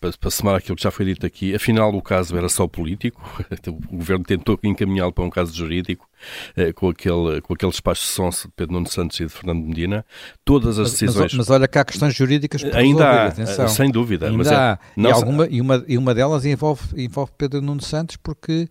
para, 0.00 0.10
para 0.18 0.30
somar 0.30 0.56
aquilo 0.56 0.74
que 0.74 0.82
já 0.82 0.90
foi 0.90 1.06
dito 1.06 1.24
aqui. 1.24 1.54
Afinal, 1.54 1.94
o 1.94 2.02
caso 2.02 2.36
era 2.36 2.48
só 2.48 2.66
político, 2.66 3.22
o 3.88 3.96
governo 3.98 4.24
tentou 4.24 4.58
encaminhá-lo 4.64 5.12
para 5.12 5.22
um 5.22 5.30
caso 5.30 5.54
jurídico. 5.54 6.09
Eh, 6.56 6.72
com, 6.72 6.88
aquele, 6.88 7.40
com 7.40 7.54
aquele 7.54 7.70
despacho 7.70 8.02
de 8.02 8.08
sonso 8.08 8.48
de 8.48 8.54
Pedro 8.54 8.74
Nuno 8.74 8.88
Santos 8.88 9.18
e 9.20 9.24
de 9.24 9.28
Fernando 9.30 9.64
Medina, 9.64 10.04
todas 10.44 10.78
as 10.78 10.92
decisões... 10.92 11.32
Mas, 11.32 11.34
mas 11.34 11.50
olha 11.50 11.66
que 11.66 11.78
há 11.78 11.84
questões 11.84 12.14
jurídicas 12.14 12.62
por 12.62 12.76
Ainda 12.76 13.06
há, 13.06 13.26
atenção. 13.26 13.68
sem 13.68 13.90
dúvida. 13.90 14.26
Ainda 14.26 14.38
mas 14.38 14.48
é- 14.48 14.54
há. 14.54 14.78
Não, 14.96 15.10
e, 15.10 15.12
alguma, 15.12 15.46
e, 15.48 15.60
uma, 15.60 15.84
e 15.86 15.98
uma 15.98 16.14
delas 16.14 16.44
envolve, 16.44 16.82
envolve 16.96 17.32
Pedro 17.36 17.60
Nuno 17.60 17.82
Santos 17.82 18.16
porque 18.16 18.68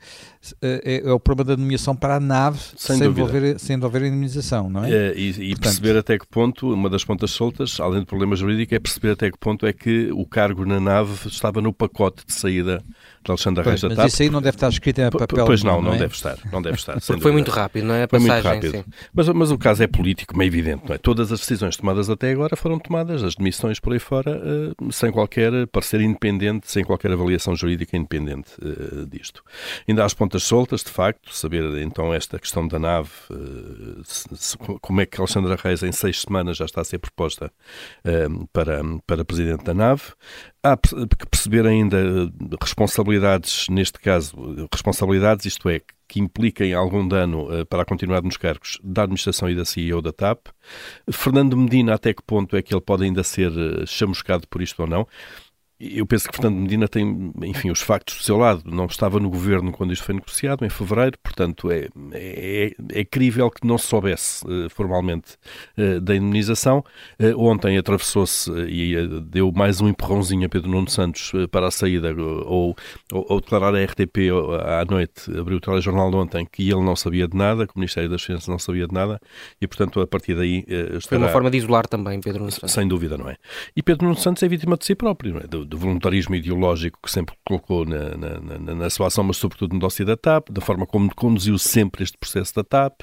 é, 0.61 1.01
é, 1.05 1.11
o 1.11 1.19
problema 1.19 1.55
da 1.55 1.61
nomeação 1.61 1.95
para 1.95 2.15
a 2.15 2.19
nave 2.19 2.59
sem, 2.75 2.97
sem 2.97 3.07
envolver, 3.07 3.59
sem 3.59 3.75
envolver 3.75 4.03
a 4.03 4.07
indemnização, 4.07 4.69
não 4.69 4.83
é? 4.83 4.91
é 4.91 5.13
e, 5.15 5.29
e 5.29 5.33
Portanto, 5.49 5.61
perceber 5.61 5.97
até 5.97 6.17
que 6.17 6.27
ponto, 6.27 6.73
uma 6.73 6.89
das 6.89 7.03
pontas 7.03 7.31
soltas, 7.31 7.79
além 7.79 8.01
do 8.01 8.05
problema 8.05 8.35
jurídico, 8.35 8.73
é 8.73 8.79
perceber 8.79 9.11
até 9.11 9.31
que 9.31 9.37
ponto 9.37 9.65
é 9.65 9.73
que 9.73 10.11
o 10.11 10.25
cargo 10.25 10.65
na 10.65 10.79
nave 10.79 11.27
estava 11.27 11.61
no 11.61 11.73
pacote 11.73 12.25
de 12.25 12.33
saída 12.33 12.83
de 13.23 13.31
Alexandre 13.31 13.63
Reis 13.63 13.81
da 13.81 13.89
TAP. 13.89 13.97
Mas 13.97 14.13
isso 14.13 14.23
aí 14.23 14.29
não 14.29 14.41
deve 14.41 14.55
estar 14.55 14.69
escrito 14.69 14.99
em 14.99 15.09
papel. 15.09 15.45
Pois 15.45 15.63
não, 15.63 15.75
não, 15.75 15.89
não 15.89 15.93
é? 15.93 15.99
deve 15.99 16.13
estar. 16.13 16.37
Não 16.51 16.61
deve 16.61 16.75
estar 16.77 16.99
foi 17.19 17.31
muito 17.31 17.51
rápido, 17.51 17.85
não 17.85 17.95
é? 17.95 18.03
A 18.03 18.07
passagem, 18.07 18.41
foi 18.41 18.51
muito 18.51 18.75
rápido. 18.75 18.85
Mas, 19.13 19.29
mas 19.29 19.51
o 19.51 19.57
caso 19.57 19.83
é 19.83 19.87
político, 19.87 20.37
meio 20.37 20.49
evidente, 20.49 20.83
não 20.87 20.95
é? 20.95 20.97
Todas 20.97 21.31
as 21.31 21.39
decisões 21.39 21.75
tomadas 21.75 22.09
até 22.09 22.31
agora 22.31 22.55
foram 22.55 22.79
tomadas, 22.79 23.23
as 23.23 23.35
demissões 23.35 23.79
por 23.79 23.93
aí 23.93 23.99
fora, 23.99 24.37
uh, 24.37 24.91
sem 24.91 25.11
qualquer 25.11 25.67
parecer 25.67 26.01
independente, 26.01 26.71
sem 26.71 26.83
qualquer 26.83 27.11
avaliação 27.11 27.55
jurídica 27.55 27.97
independente 27.97 28.51
uh, 28.61 29.05
disto. 29.05 29.43
Ainda 29.87 30.03
há 30.03 30.05
as 30.05 30.13
pontas 30.13 30.43
soltas, 30.43 30.83
de 30.83 30.89
facto, 30.89 31.33
saber 31.33 31.63
então 31.81 32.13
esta 32.13 32.39
questão 32.39 32.67
da 32.67 32.79
nave, 32.79 33.09
se, 34.03 34.57
como 34.57 35.01
é 35.01 35.05
que 35.05 35.19
Alexandra 35.19 35.57
Reis 35.61 35.83
em 35.83 35.91
seis 35.91 36.21
semanas 36.21 36.57
já 36.57 36.65
está 36.65 36.81
a 36.81 36.83
ser 36.83 36.99
proposta 36.99 37.51
para, 38.53 38.81
para 39.05 39.25
presidente 39.25 39.63
da 39.63 39.73
nave. 39.73 40.03
Há 40.61 40.75
que 40.75 41.25
perceber 41.29 41.65
ainda 41.65 41.97
responsabilidades, 43.09 43.67
neste 43.69 43.99
caso, 43.99 44.35
responsabilidades, 44.71 45.45
isto 45.45 45.67
é, 45.69 45.81
que 46.07 46.19
impliquem 46.19 46.73
algum 46.73 47.07
dano 47.07 47.61
uh, 47.61 47.65
para 47.65 47.81
a 47.81 47.85
continuidade 47.85 48.25
nos 48.25 48.37
cargos 48.37 48.79
da 48.83 49.03
administração 49.03 49.49
e 49.49 49.55
da 49.55 49.65
CEO 49.65 50.01
da 50.01 50.11
TAP. 50.11 50.47
Fernando 51.11 51.57
Medina, 51.57 51.93
até 51.95 52.13
que 52.13 52.23
ponto 52.23 52.55
é 52.55 52.61
que 52.61 52.73
ele 52.73 52.81
pode 52.81 53.03
ainda 53.03 53.23
ser 53.23 53.51
uh, 53.51 53.85
chamuscado 53.85 54.47
por 54.47 54.61
isto 54.61 54.81
ou 54.81 54.87
não? 54.87 55.07
Eu 55.79 56.05
penso 56.05 56.27
que 56.27 56.35
Fernando 56.35 56.57
Medina 56.57 56.89
tem, 56.89 57.31
enfim, 57.43 57.71
os 57.71 57.79
factos 57.79 58.17
do 58.17 58.23
seu 58.23 58.35
lado. 58.35 58.63
Não 58.65 58.85
estava 58.85 59.17
no 59.17 59.29
governo 59.29 59.71
quando 59.71 59.93
isto 59.93 60.03
foi 60.03 60.13
negociado, 60.13 60.65
em 60.65 60.69
fevereiro, 60.69 61.17
portanto 61.23 61.71
é, 61.71 61.87
é, 62.11 62.71
é 62.91 63.05
crível 63.05 63.49
que 63.49 63.65
não 63.65 63.77
se 63.77 63.87
soubesse 63.87 64.45
uh, 64.45 64.69
formalmente 64.69 65.37
uh, 65.77 66.01
da 66.01 66.13
indemnização. 66.13 66.83
Uh, 67.17 67.41
ontem 67.41 67.77
atravessou-se 67.77 68.51
e 68.67 68.93
deu 69.21 69.53
mais 69.53 69.79
um 69.79 69.87
empurrãozinho 69.87 70.45
a 70.45 70.49
Pedro 70.49 70.69
Nuno 70.69 70.89
Santos 70.89 71.31
para 71.49 71.67
a 71.67 71.71
saída, 71.71 72.13
ou, 72.13 72.75
ou, 73.13 73.25
ou, 73.29 73.39
declarar 73.39 73.73
a 73.73 73.81
RTP 73.81 74.17
à 74.65 74.83
noite, 74.83 75.31
abriu 75.37 75.59
o 75.59 75.61
telejornal 75.61 76.11
de 76.11 76.17
ontem, 76.17 76.45
que 76.51 76.63
ele 76.63 76.83
não 76.83 76.95
sabia 76.95 77.25
de 77.25 77.37
nada, 77.37 77.65
que 77.65 77.73
o 77.73 77.79
Ministério 77.79 78.09
das 78.09 78.21
Finanças 78.21 78.49
não 78.49 78.59
sabia 78.59 78.85
de 78.85 78.93
nada, 78.93 79.17
e 79.61 79.67
portanto 79.67 80.01
a 80.01 80.07
partir 80.07 80.35
daí. 80.35 80.65
Estará... 80.67 80.99
Foi 81.07 81.17
uma 81.17 81.29
forma 81.29 81.49
de 81.49 81.57
isolar 81.57 81.87
também 81.87 82.19
Pedro 82.19 82.39
Nuno 82.39 82.51
Santos. 82.51 82.73
Sem 82.73 82.85
dúvida, 82.85 83.17
não 83.17 83.29
é? 83.29 83.37
E 83.73 83.81
Pedro 83.81 84.07
Nuno 84.07 84.19
Santos 84.19 84.43
é 84.43 84.47
vítima 84.49 84.75
de 84.75 84.85
si 84.85 84.93
próprio, 84.93 85.35
não 85.35 85.39
é? 85.39 85.47
Do, 85.47 85.68
do 85.69 85.77
voluntarismo 85.77 86.35
ideológico 86.35 86.99
que 87.01 87.11
sempre 87.11 87.35
colocou 87.45 87.85
na, 87.85 88.17
na, 88.17 88.39
na, 88.39 88.75
na, 88.75 88.89
sua 88.89 89.07
ação, 89.07 89.23
mas 89.23 89.37
sobretudo 89.37 89.73
no 89.73 89.79
dossiê 89.79 90.03
da 90.03 90.17
TAP, 90.17 90.49
da 90.49 90.61
forma 90.61 90.85
como 90.85 91.13
conduziu 91.13 91.57
sempre 91.57 92.03
este 92.03 92.17
processo 92.17 92.55
da 92.55 92.63
TAP, 92.63 93.01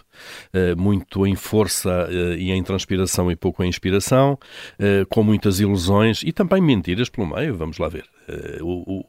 eh, 0.53 0.75
muito 0.75 1.27
em 1.27 1.37
força 1.37 2.09
eh, 2.11 2.37
e 2.39 2.51
em 2.51 2.63
transpiração 2.63 3.31
e 3.31 3.37
pouco 3.37 3.63
em 3.63 3.69
inspiração, 3.69 4.39
eh, 4.79 5.05
com 5.09 5.23
muitas 5.23 5.61
ilusões 5.61 6.23
e 6.25 6.33
também 6.33 6.61
mentiras 6.61 7.09
pelo 7.09 7.27
meio, 7.29 7.57
vamos 7.57 7.79
lá 7.79 7.89
ver. 7.89 8.05
Uh, 8.29 8.65
o, 8.65 9.05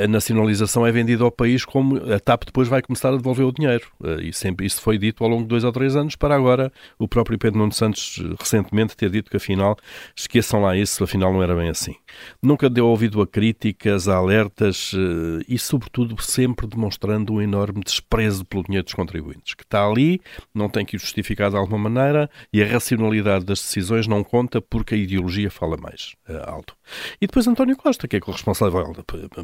a 0.00 0.06
nacionalização 0.06 0.86
é 0.86 0.92
vendida 0.92 1.24
ao 1.24 1.32
país 1.32 1.64
como 1.64 1.96
a 2.12 2.20
TAP 2.20 2.44
depois 2.44 2.68
vai 2.68 2.80
começar 2.80 3.08
a 3.08 3.16
devolver 3.16 3.44
o 3.44 3.50
dinheiro. 3.50 3.84
E 4.22 4.32
sempre 4.32 4.64
isso 4.64 4.80
foi 4.80 4.96
dito 4.96 5.24
ao 5.24 5.30
longo 5.30 5.42
de 5.42 5.48
dois 5.48 5.64
ou 5.64 5.72
três 5.72 5.96
anos, 5.96 6.14
para 6.14 6.36
agora 6.36 6.72
o 6.96 7.08
próprio 7.08 7.36
Pedro 7.36 7.58
Nuno 7.58 7.72
Santos 7.72 8.22
recentemente 8.38 8.96
ter 8.96 9.10
dito 9.10 9.28
que 9.28 9.36
afinal, 9.36 9.76
esqueçam 10.14 10.62
lá 10.62 10.76
isso, 10.76 11.02
afinal 11.02 11.32
não 11.32 11.42
era 11.42 11.56
bem 11.56 11.70
assim. 11.70 11.96
Nunca 12.40 12.70
deu 12.70 12.86
ouvido 12.92 13.20
a 13.20 13.26
críticas, 13.26 14.08
a 14.08 14.16
alertas 14.16 14.92
uh, 14.92 15.42
e, 15.48 15.58
sobretudo, 15.58 16.20
sempre 16.22 16.66
demonstrando 16.66 17.34
um 17.34 17.42
enorme 17.42 17.80
desprezo 17.84 18.44
pelo 18.44 18.62
dinheiro 18.62 18.84
dos 18.84 18.94
contribuintes, 18.94 19.54
que 19.54 19.64
está 19.64 19.86
ali, 19.86 20.20
não 20.54 20.68
tem 20.68 20.84
que 20.84 20.96
o 20.96 20.98
justificar 20.98 21.50
de 21.50 21.56
alguma 21.56 21.90
maneira 21.90 22.30
e 22.52 22.62
a 22.62 22.66
racionalidade 22.66 23.44
das 23.44 23.58
decisões 23.58 24.06
não 24.06 24.22
conta 24.22 24.60
porque 24.60 24.94
a 24.94 24.98
ideologia 24.98 25.50
fala 25.50 25.76
mais 25.76 26.14
alto. 26.46 26.74
E 27.20 27.26
depois 27.26 27.46
António 27.46 27.76
Costa, 27.76 28.06
que 28.06 28.16
é 28.16 28.20
corresponsável 28.20 28.52
responsável 28.52 28.92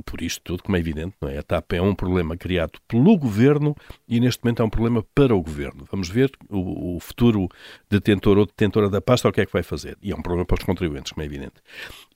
por 0.05 0.23
isto 0.23 0.43
tudo, 0.43 0.63
como 0.63 0.77
é 0.77 0.81
evidente, 0.81 1.15
não 1.21 1.29
é? 1.29 1.39
A 1.39 1.43
TAP 1.43 1.73
é 1.73 1.83
um 1.83 1.95
problema 1.95 2.37
criado 2.37 2.79
pelo 2.87 3.17
governo 3.17 3.75
e 4.07 4.21
neste 4.21 4.45
momento 4.45 4.63
é 4.63 4.65
um 4.65 4.71
problema 4.71 5.05
para 5.15 5.35
o 5.35 5.43
governo. 5.43 5.87
Vamos 5.91 6.09
ver 6.09 6.31
o, 6.49 6.97
o 6.97 7.01
futuro 7.01 7.49
detentor 7.91 8.39
ou 8.39 8.47
detentora 8.47 8.89
da 8.89 9.01
pasta 9.01 9.29
o 9.29 9.33
que 9.33 9.41
é 9.41 9.47
que 9.47 9.53
vai 9.53 9.63
fazer. 9.63 9.97
E 10.03 10.13
é 10.13 10.15
um 10.15 10.23
problema 10.23 10.45
para 10.45 10.59
os 10.59 10.65
contribuintes, 10.65 11.13
como 11.13 11.23
é 11.23 11.27
evidente. 11.27 11.55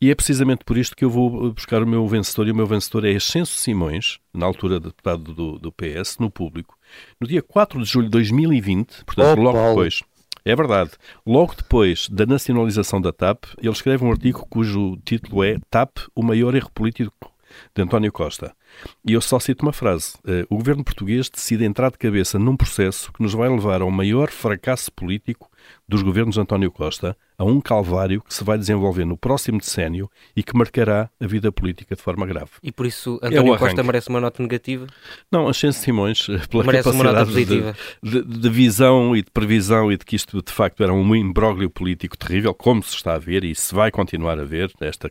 E 0.01 0.11
é 0.11 0.15
precisamente 0.15 0.65
por 0.65 0.77
isto 0.77 0.97
que 0.97 1.05
eu 1.05 1.11
vou 1.11 1.22
buscar 1.31 1.83
o 1.83 1.87
meu 1.87 2.07
vencedor, 2.07 2.49
e 2.49 2.52
o 2.52 2.55
meu 2.55 2.67
vencedor 2.67 3.05
é 3.05 3.14
Ascenso 3.14 3.55
Simões, 3.55 4.19
na 4.33 4.47
altura 4.47 4.81
deputado 4.81 5.33
do, 5.33 5.59
do 5.59 5.73
PS, 5.73 6.19
no 6.19 6.31
público, 6.31 6.76
no 7.21 7.26
dia 7.26 7.43
4 7.43 7.83
de 7.83 7.88
julho 7.88 8.07
de 8.07 8.12
2020, 8.12 9.05
portanto, 9.05 9.38
oh, 9.38 9.43
logo 9.43 9.59
Paulo. 9.59 9.71
depois 9.71 10.02
é 10.45 10.57
verdade. 10.57 10.91
Logo 11.25 11.55
depois 11.55 12.09
da 12.09 12.26
nacionalização 12.26 13.00
da 13.00 13.12
TAP, 13.12 13.45
ele 13.59 13.71
escreve 13.71 14.05
um 14.05 14.11
artigo 14.11 14.47
cujo 14.49 14.97
título 15.05 15.45
é 15.45 15.57
TAP, 15.71 15.99
o 16.14 16.23
maior 16.23 16.55
erro 16.55 16.71
político 16.71 17.33
de 17.75 17.83
António 17.83 18.11
Costa. 18.11 18.55
E 19.05 19.12
eu 19.12 19.21
só 19.21 19.38
cito 19.38 19.64
uma 19.64 19.73
frase. 19.73 20.14
O 20.49 20.57
governo 20.57 20.85
português 20.85 21.29
decide 21.29 21.64
entrar 21.64 21.91
de 21.91 21.99
cabeça 21.99 22.38
num 22.38 22.57
processo 22.57 23.12
que 23.12 23.23
nos 23.23 23.33
vai 23.33 23.49
levar 23.49 23.83
ao 23.83 23.91
maior 23.91 24.31
fracasso 24.31 24.91
político 24.93 25.50
dos 25.88 26.02
governos 26.02 26.35
de 26.35 26.41
António 26.41 26.71
Costa 26.71 27.17
a 27.37 27.45
um 27.45 27.61
calvário 27.61 28.23
que 28.23 28.33
se 28.33 28.45
vai 28.45 28.57
desenvolver 28.57 29.05
no 29.05 29.17
próximo 29.17 29.59
decénio 29.59 30.09
e 30.37 30.43
que 30.43 30.57
marcará 30.57 31.11
a 31.21 31.26
vida 31.26 31.50
política 31.50 31.97
de 31.97 32.00
forma 32.00 32.25
grave. 32.25 32.50
E 32.62 32.71
por 32.71 32.87
isso 32.87 33.19
é 33.23 33.29
António 33.29 33.55
é 33.55 33.59
Costa 33.59 33.83
merece 33.83 34.09
uma 34.09 34.21
nota 34.21 34.43
negativa? 34.43 34.87
Não, 35.31 35.49
Ascenso 35.49 35.81
Simões, 35.81 36.29
eh, 36.29 36.41
pela 36.49 36.64
merece 36.64 36.91
capacidade 36.91 37.33
de, 37.33 37.75
de, 38.02 38.23
de, 38.23 38.49
visão 38.49 39.17
e 39.17 39.23
de 39.23 39.31
previsão 39.31 39.91
e 39.91 39.97
de 39.97 40.05
que 40.05 40.14
isto 40.14 40.41
de 40.41 40.52
facto 40.52 40.83
era 40.83 40.93
um 40.93 41.17
imbróglio 41.17 41.69
político 41.69 42.17
terrível, 42.17 42.55
como 42.55 42.83
se 42.83 42.95
está 42.95 43.14
a 43.14 43.19
ver 43.19 43.45
e 43.45 43.55
se 43.55 43.75
vai 43.75 43.91
continuar 43.91 44.38
a 44.38 44.45
ver, 44.45 44.73
esta, 44.81 45.11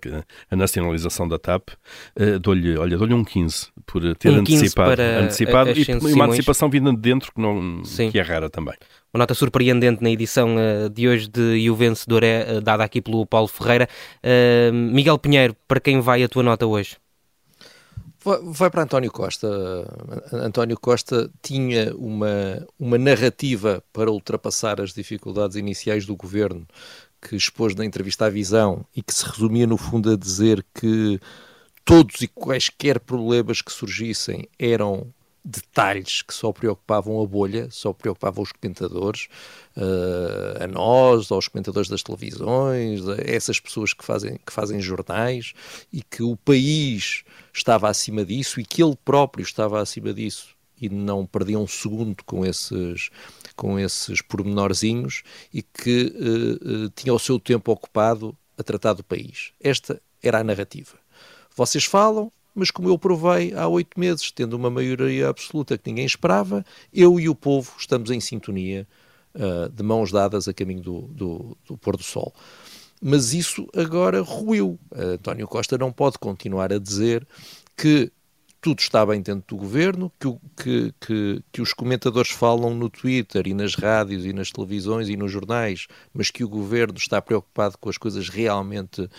a 0.50 0.56
nacionalização 0.56 1.28
da 1.28 1.38
TAP, 1.38 1.70
uh, 1.70 2.40
dou-lhe, 2.40 2.74
dou-lhe 2.74 3.14
um 3.14 3.24
15 3.24 3.51
por 3.86 4.02
ter 4.16 4.30
um 4.30 4.40
antecipado, 4.40 5.02
antecipado 5.02 5.70
a, 5.70 5.74
a 5.74 5.76
e, 5.76 6.14
uma 6.14 6.26
antecipação 6.26 6.70
vinda 6.70 6.92
de 6.92 6.98
dentro 6.98 7.32
que, 7.34 7.42
não, 7.42 7.82
que 8.12 8.20
é 8.20 8.22
rara 8.22 8.50
também. 8.50 8.76
Uma 9.14 9.20
nota 9.20 9.34
surpreendente 9.34 10.02
na 10.02 10.10
edição 10.10 10.56
uh, 10.56 10.90
de 10.90 11.08
hoje 11.08 11.28
de 11.28 11.58
E 11.58 11.70
o 11.70 11.76
Vencedor 11.76 12.24
é 12.24 12.58
uh, 12.58 12.62
dada 12.62 12.84
aqui 12.84 13.02
pelo 13.02 13.26
Paulo 13.26 13.48
Ferreira. 13.48 13.90
Uh, 14.24 14.74
Miguel 14.74 15.18
Pinheiro, 15.18 15.56
para 15.68 15.82
quem 15.82 16.00
vai 16.00 16.24
a 16.24 16.30
tua 16.30 16.44
nota 16.44 16.66
hoje? 16.66 16.96
Vai 18.24 18.70
para 18.70 18.84
António 18.84 19.12
Costa. 19.12 19.48
António 20.32 20.80
Costa 20.80 21.30
tinha 21.42 21.94
uma, 21.96 22.66
uma 22.80 22.98
narrativa 22.98 23.84
para 23.92 24.12
ultrapassar 24.12 24.80
as 24.80 24.94
dificuldades 24.94 25.58
iniciais 25.58 26.06
do 26.06 26.16
governo, 26.16 26.68
que 27.20 27.36
expôs 27.36 27.74
na 27.74 27.84
entrevista 27.84 28.28
à 28.28 28.30
Visão 28.30 28.86
e 28.96 29.02
que 29.02 29.14
se 29.14 29.26
resumia, 29.26 29.66
no 29.66 29.76
fundo, 29.76 30.12
a 30.12 30.16
dizer 30.16 30.64
que 30.74 31.20
todos 31.92 32.22
e 32.22 32.28
quaisquer 32.30 33.02
problemas 33.02 33.62
que 33.62 33.70
surgissem 33.70 34.48
eram 34.58 35.14
detalhes 35.44 36.22
que 36.22 36.34
só 36.34 36.54
preocupavam 36.54 37.22
a 37.22 37.28
bolha, 37.28 37.68
só 37.70 37.92
preocupavam 37.92 38.44
os 38.44 38.54
comentadores, 38.54 39.28
uh, 39.76 40.64
a 40.64 40.68
nós, 40.68 41.30
aos 41.30 41.50
comentadores 41.50 41.90
das 41.90 42.02
televisões, 42.02 43.06
a 43.10 43.18
essas 43.18 43.60
pessoas 43.60 43.94
que 43.94 44.06
fazem, 44.06 44.38
que 44.38 44.54
fazem 44.54 44.80
jornais, 44.80 45.52
e 45.92 46.02
que 46.02 46.24
o 46.24 46.38
país 46.38 47.26
estava 47.54 47.90
acima 47.90 48.24
disso 48.24 48.62
e 48.62 48.64
que 48.64 48.82
ele 48.82 48.96
próprio 49.04 49.44
estava 49.44 49.82
acima 49.82 50.14
disso 50.14 50.56
e 50.80 50.88
não 50.88 51.26
perdia 51.26 51.60
um 51.60 51.68
segundo 51.68 52.24
com 52.24 52.46
esses 52.46 53.10
com 53.54 53.78
esses 53.78 54.22
pormenorzinhos 54.22 55.24
e 55.54 55.62
que 55.62 56.06
uh, 56.06 56.86
uh, 56.86 56.90
tinha 56.96 57.14
o 57.14 57.20
seu 57.20 57.38
tempo 57.38 57.70
ocupado 57.70 58.34
a 58.58 58.64
tratar 58.64 58.94
do 58.94 59.04
país. 59.04 59.52
Esta 59.60 60.02
era 60.24 60.40
a 60.40 60.44
narrativa. 60.44 61.01
Vocês 61.66 61.86
falam, 61.86 62.32
mas 62.56 62.72
como 62.72 62.90
eu 62.90 62.98
provei 62.98 63.54
há 63.54 63.68
oito 63.68 64.00
meses, 64.00 64.32
tendo 64.32 64.56
uma 64.56 64.72
maioria 64.72 65.30
absoluta 65.30 65.78
que 65.78 65.92
ninguém 65.92 66.08
esperava, 66.08 66.66
eu 66.92 67.20
e 67.20 67.30
o 67.30 67.36
povo 67.36 67.72
estamos 67.78 68.10
em 68.10 68.20
sintonia, 68.20 68.88
uh, 69.36 69.70
de 69.70 69.84
mãos 69.84 70.12
dadas 70.12 70.48
a 70.48 70.54
caminho 70.56 70.82
do, 70.82 71.02
do, 71.02 71.58
do 71.68 71.78
pôr 71.78 71.96
do 71.96 72.02
sol. 72.02 72.34
Mas 73.00 73.36
isso 73.36 73.68
agora 73.76 74.22
ruiu. 74.24 74.80
Uh, 74.92 75.14
António 75.14 75.48
Costa 75.48 75.78
não 75.78 75.92
pode 75.92 76.18
continuar 76.18 76.74
a 76.74 76.80
dizer 76.80 77.28
que 77.78 78.12
tudo 78.62 78.80
está 78.80 79.04
bem 79.04 79.22
dentro 79.22 79.44
do 79.48 79.60
governo, 79.60 80.12
que, 80.20 80.38
que, 80.56 80.94
que, 81.02 81.44
que, 81.52 81.62
os 81.62 81.74
comentadores 81.74 82.30
falam 82.30 82.76
no 82.76 82.90
Twitter 82.90 83.48
e 83.48 83.56
nas 83.56 83.74
rádios 83.74 84.24
e 84.24 84.32
nas 84.32 84.52
televisões 84.52 85.10
e 85.10 85.18
nos 85.18 85.32
jornais, 85.32 85.88
mas 86.14 86.30
que 86.30 86.44
o 86.44 86.48
governo 86.48 86.96
está 86.96 87.20
preocupado 87.20 87.76
com 87.80 87.90
as 87.90 87.98
coisas 87.98 88.30
realmente 88.30 89.02
uh, 89.02 89.10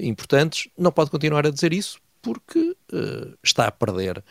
importantes, 0.00 0.68
não 0.78 0.90
pode 0.90 1.10
continuar 1.10 1.46
a 1.46 1.50
dizer 1.50 1.74
isso, 1.74 2.00
porque 2.22 2.74
uh, 2.92 3.36
está 3.42 3.66
a 3.66 3.70
perder 3.70 4.24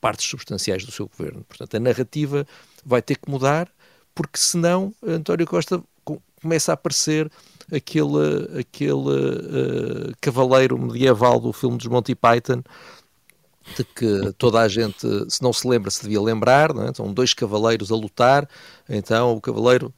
partes 0.00 0.26
substanciais 0.26 0.84
do 0.84 0.90
seu 0.90 1.08
governo. 1.08 1.44
Portanto, 1.44 1.76
a 1.76 1.80
narrativa 1.80 2.44
vai 2.84 3.00
ter 3.00 3.16
que 3.16 3.30
mudar, 3.30 3.70
porque 4.12 4.38
senão 4.38 4.92
António 5.06 5.46
Costa 5.46 5.80
começa 6.42 6.72
a 6.72 6.74
aparecer 6.74 7.30
aquele, 7.72 8.58
aquele 8.58 8.92
uh, 8.92 10.12
cavaleiro 10.20 10.76
medieval 10.76 11.38
do 11.38 11.52
filme 11.52 11.78
dos 11.78 11.86
Monty 11.86 12.16
Python, 12.16 12.62
de 13.76 13.84
que 13.84 14.32
toda 14.38 14.60
a 14.60 14.68
gente, 14.68 15.06
se 15.28 15.42
não 15.42 15.52
se 15.52 15.66
lembra, 15.66 15.90
se 15.90 16.02
devia 16.02 16.20
lembrar, 16.20 16.74
não 16.74 16.84
é? 16.84 16.94
são 16.94 17.12
dois 17.12 17.34
cavaleiros 17.34 17.90
a 17.90 17.96
lutar, 17.96 18.48
então 18.88 19.36
o 19.36 19.40
cavaleiro 19.40 19.92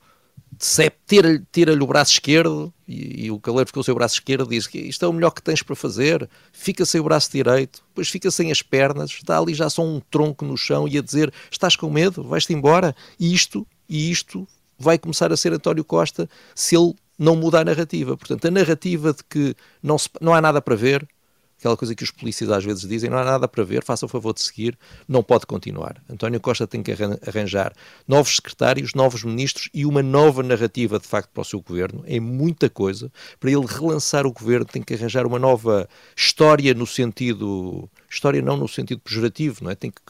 tira-lhe 1.06 1.42
tira 1.50 1.72
o 1.72 1.86
braço 1.86 2.12
esquerdo 2.12 2.72
e, 2.86 3.26
e, 3.26 3.30
o 3.30 3.40
cavaleiro 3.40 3.68
ficou 3.68 3.82
sem 3.82 3.92
o 3.92 3.94
braço 3.94 4.16
esquerdo 4.16 4.48
diz 4.48 4.66
que 4.66 4.78
isto 4.78 5.04
é 5.04 5.08
o 5.08 5.12
melhor 5.12 5.30
que 5.30 5.42
tens 5.42 5.62
para 5.62 5.74
fazer, 5.74 6.28
fica 6.52 6.84
sem 6.84 7.00
o 7.00 7.04
braço 7.04 7.32
direito, 7.32 7.82
depois 7.88 8.08
fica 8.08 8.30
sem 8.30 8.52
as 8.52 8.60
pernas, 8.62 9.10
está 9.10 9.38
ali 9.38 9.54
já 9.54 9.68
só 9.70 9.82
um 9.82 10.00
tronco 10.10 10.44
no 10.44 10.56
chão 10.56 10.86
e 10.86 10.98
a 10.98 11.02
dizer 11.02 11.32
estás 11.50 11.74
com 11.74 11.90
medo, 11.90 12.22
vais-te 12.22 12.52
embora 12.52 12.94
e 13.18 13.32
isto, 13.32 13.66
e 13.88 14.10
isto 14.10 14.46
vai 14.78 14.98
começar 14.98 15.32
a 15.32 15.36
ser 15.36 15.52
António 15.52 15.84
Costa 15.84 16.28
se 16.54 16.76
ele 16.76 16.94
não 17.18 17.36
mudar 17.36 17.60
a 17.60 17.64
narrativa. 17.64 18.16
Portanto, 18.16 18.46
a 18.46 18.50
narrativa 18.50 19.12
de 19.12 19.22
que 19.24 19.54
não, 19.82 19.96
se, 19.96 20.08
não 20.20 20.34
há 20.34 20.40
nada 20.40 20.60
para 20.60 20.74
ver, 20.74 21.06
aquela 21.62 21.76
coisa 21.76 21.94
que 21.94 22.02
os 22.02 22.10
polícias 22.10 22.50
às 22.50 22.64
vezes 22.64 22.86
dizem, 22.88 23.08
não 23.08 23.18
há 23.18 23.24
nada 23.24 23.46
para 23.46 23.62
ver, 23.62 23.84
faça 23.84 24.04
o 24.04 24.08
favor 24.08 24.34
de 24.34 24.42
seguir, 24.42 24.76
não 25.06 25.22
pode 25.22 25.46
continuar. 25.46 26.02
António 26.10 26.40
Costa 26.40 26.66
tem 26.66 26.82
que 26.82 26.92
arranjar 27.24 27.72
novos 28.06 28.34
secretários, 28.34 28.94
novos 28.94 29.22
ministros 29.22 29.68
e 29.72 29.86
uma 29.86 30.02
nova 30.02 30.42
narrativa 30.42 30.98
de 30.98 31.06
facto 31.06 31.30
para 31.30 31.40
o 31.40 31.44
seu 31.44 31.60
governo. 31.60 32.02
É 32.04 32.18
muita 32.18 32.68
coisa. 32.68 33.12
Para 33.38 33.52
ele 33.52 33.64
relançar 33.64 34.26
o 34.26 34.32
governo 34.32 34.66
tem 34.66 34.82
que 34.82 34.94
arranjar 34.94 35.24
uma 35.24 35.38
nova 35.38 35.88
história 36.16 36.74
no 36.74 36.86
sentido, 36.86 37.88
história 38.10 38.42
não 38.42 38.56
no 38.56 38.66
sentido 38.66 39.00
pejorativo, 39.00 39.62
não 39.62 39.70
é? 39.70 39.76
Tem 39.76 39.92
que 39.92 40.02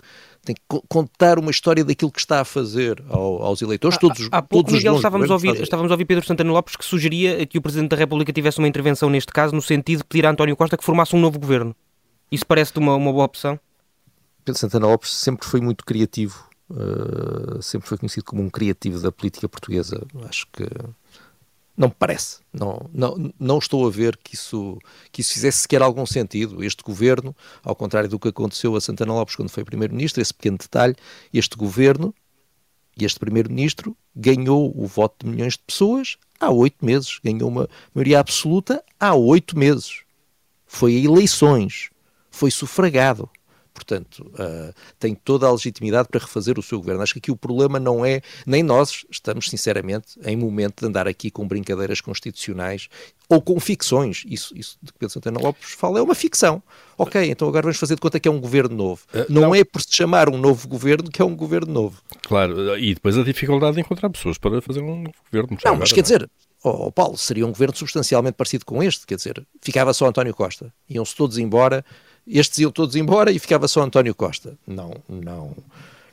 tem 0.44 0.54
que 0.54 0.62
contar 0.88 1.38
uma 1.38 1.50
história 1.50 1.84
daquilo 1.84 2.10
que 2.10 2.18
está 2.18 2.40
a 2.40 2.44
fazer 2.44 3.02
ao, 3.08 3.42
aos 3.42 3.62
eleitores. 3.62 3.96
Todos, 3.96 4.28
há, 4.32 4.38
há 4.38 4.42
pouco, 4.42 4.70
todos 4.70 4.78
Miguel, 4.78 4.96
estávamos 4.96 5.30
a, 5.30 5.34
ouvir, 5.34 5.60
estávamos 5.62 5.90
a 5.90 5.94
ouvir 5.94 6.04
Pedro 6.04 6.26
Santana 6.26 6.52
Lopes 6.52 6.76
que 6.76 6.84
sugeria 6.84 7.46
que 7.46 7.58
o 7.58 7.62
Presidente 7.62 7.90
da 7.90 7.96
República 7.96 8.32
tivesse 8.32 8.58
uma 8.58 8.68
intervenção 8.68 9.08
neste 9.08 9.32
caso, 9.32 9.54
no 9.54 9.62
sentido 9.62 9.98
de 9.98 10.04
pedir 10.04 10.26
a 10.26 10.30
António 10.30 10.56
Costa 10.56 10.76
que 10.76 10.84
formasse 10.84 11.14
um 11.14 11.20
novo 11.20 11.38
governo. 11.38 11.74
Isso 12.30 12.46
parece-te 12.46 12.78
uma, 12.78 12.94
uma 12.96 13.12
boa 13.12 13.24
opção? 13.24 13.58
Pedro 14.44 14.58
Santana 14.58 14.86
Lopes 14.86 15.12
sempre 15.12 15.46
foi 15.46 15.60
muito 15.60 15.84
criativo, 15.84 16.44
uh, 16.70 17.62
sempre 17.62 17.88
foi 17.88 17.98
conhecido 17.98 18.24
como 18.24 18.42
um 18.42 18.50
criativo 18.50 18.98
da 18.98 19.12
política 19.12 19.48
portuguesa. 19.48 20.04
Acho 20.28 20.46
que 20.52 20.64
não 21.76 21.88
me 21.88 21.94
parece. 21.98 22.40
Não, 22.52 22.88
não, 22.92 23.32
não 23.38 23.58
estou 23.58 23.86
a 23.86 23.90
ver 23.90 24.16
que 24.16 24.34
isso, 24.34 24.78
que 25.10 25.20
isso 25.20 25.32
fizesse 25.32 25.60
sequer 25.60 25.82
algum 25.82 26.04
sentido. 26.04 26.62
Este 26.62 26.82
governo, 26.82 27.34
ao 27.62 27.74
contrário 27.74 28.08
do 28.08 28.18
que 28.18 28.28
aconteceu 28.28 28.76
a 28.76 28.80
Santana 28.80 29.12
Lopes 29.12 29.36
quando 29.36 29.48
foi 29.48 29.64
primeiro-ministro, 29.64 30.20
esse 30.20 30.34
pequeno 30.34 30.58
detalhe, 30.58 30.94
este 31.32 31.56
governo 31.56 32.14
e 32.96 33.04
este 33.04 33.18
primeiro-ministro 33.18 33.96
ganhou 34.14 34.72
o 34.76 34.86
voto 34.86 35.24
de 35.24 35.30
milhões 35.30 35.54
de 35.54 35.60
pessoas 35.60 36.18
há 36.38 36.50
oito 36.50 36.84
meses. 36.84 37.18
Ganhou 37.24 37.48
uma 37.48 37.68
maioria 37.94 38.20
absoluta 38.20 38.84
há 39.00 39.14
oito 39.14 39.58
meses. 39.58 40.02
Foi 40.66 40.94
a 40.96 41.00
eleições. 41.00 41.90
Foi 42.30 42.50
sufragado. 42.50 43.28
Portanto, 43.72 44.30
uh, 44.34 44.74
tem 44.98 45.14
toda 45.14 45.46
a 45.46 45.52
legitimidade 45.52 46.08
para 46.08 46.20
refazer 46.20 46.58
o 46.58 46.62
seu 46.62 46.78
governo. 46.78 47.02
Acho 47.02 47.14
que 47.14 47.18
aqui 47.18 47.30
o 47.30 47.36
problema 47.36 47.80
não 47.80 48.04
é, 48.04 48.20
nem 48.46 48.62
nós 48.62 49.04
estamos, 49.10 49.48
sinceramente, 49.48 50.18
em 50.24 50.36
momento 50.36 50.80
de 50.80 50.86
andar 50.86 51.08
aqui 51.08 51.30
com 51.30 51.46
brincadeiras 51.46 52.00
constitucionais 52.00 52.88
ou 53.28 53.40
com 53.40 53.58
ficções. 53.58 54.24
Isso, 54.26 54.56
isso 54.56 54.76
de 54.82 54.92
que 54.92 54.98
Pedro 54.98 55.12
Santana 55.12 55.40
Lopes 55.40 55.72
fala 55.72 55.98
é 55.98 56.02
uma 56.02 56.14
ficção. 56.14 56.62
Ok, 56.98 57.30
então 57.30 57.48
agora 57.48 57.62
vamos 57.62 57.78
fazer 57.78 57.94
de 57.94 58.00
conta 58.00 58.20
que 58.20 58.28
é 58.28 58.30
um 58.30 58.40
governo 58.40 58.76
novo. 58.76 59.02
Uh, 59.12 59.26
não, 59.28 59.42
não, 59.42 59.54
é 59.54 59.64
por 59.64 59.80
se 59.80 59.96
chamar 59.96 60.28
um 60.28 60.36
novo 60.36 60.68
governo 60.68 61.10
que 61.10 61.22
é 61.22 61.24
um 61.24 61.34
governo 61.34 61.72
novo. 61.72 62.02
Claro, 62.22 62.78
e 62.78 62.94
depois 62.94 63.16
a 63.16 63.22
dificuldade 63.22 63.76
de 63.76 63.80
encontrar 63.80 64.10
pessoas 64.10 64.36
para 64.38 64.60
fazer 64.60 64.80
um 64.80 65.02
novo 65.02 65.14
governo. 65.30 65.58
Não, 65.64 65.76
mas 65.76 65.92
quer 65.92 66.02
dizer, 66.02 66.28
oh, 66.62 66.86
oh, 66.86 66.92
Paulo, 66.92 67.16
seria 67.16 67.46
um 67.46 67.50
governo 67.50 67.74
substancialmente 67.74 68.34
parecido 68.34 68.64
com 68.64 68.82
este, 68.82 69.06
quer 69.06 69.16
dizer, 69.16 69.44
ficava 69.60 69.92
só 69.94 70.06
António 70.06 70.34
Costa, 70.34 70.72
iam-se 70.88 71.16
todos 71.16 71.38
embora 71.38 71.84
estes 72.26 72.58
iam 72.58 72.70
todos 72.70 72.96
embora 72.96 73.30
e 73.30 73.38
ficava 73.38 73.66
só 73.68 73.82
António 73.82 74.14
Costa. 74.14 74.56
Não, 74.66 74.94
não. 75.08 75.56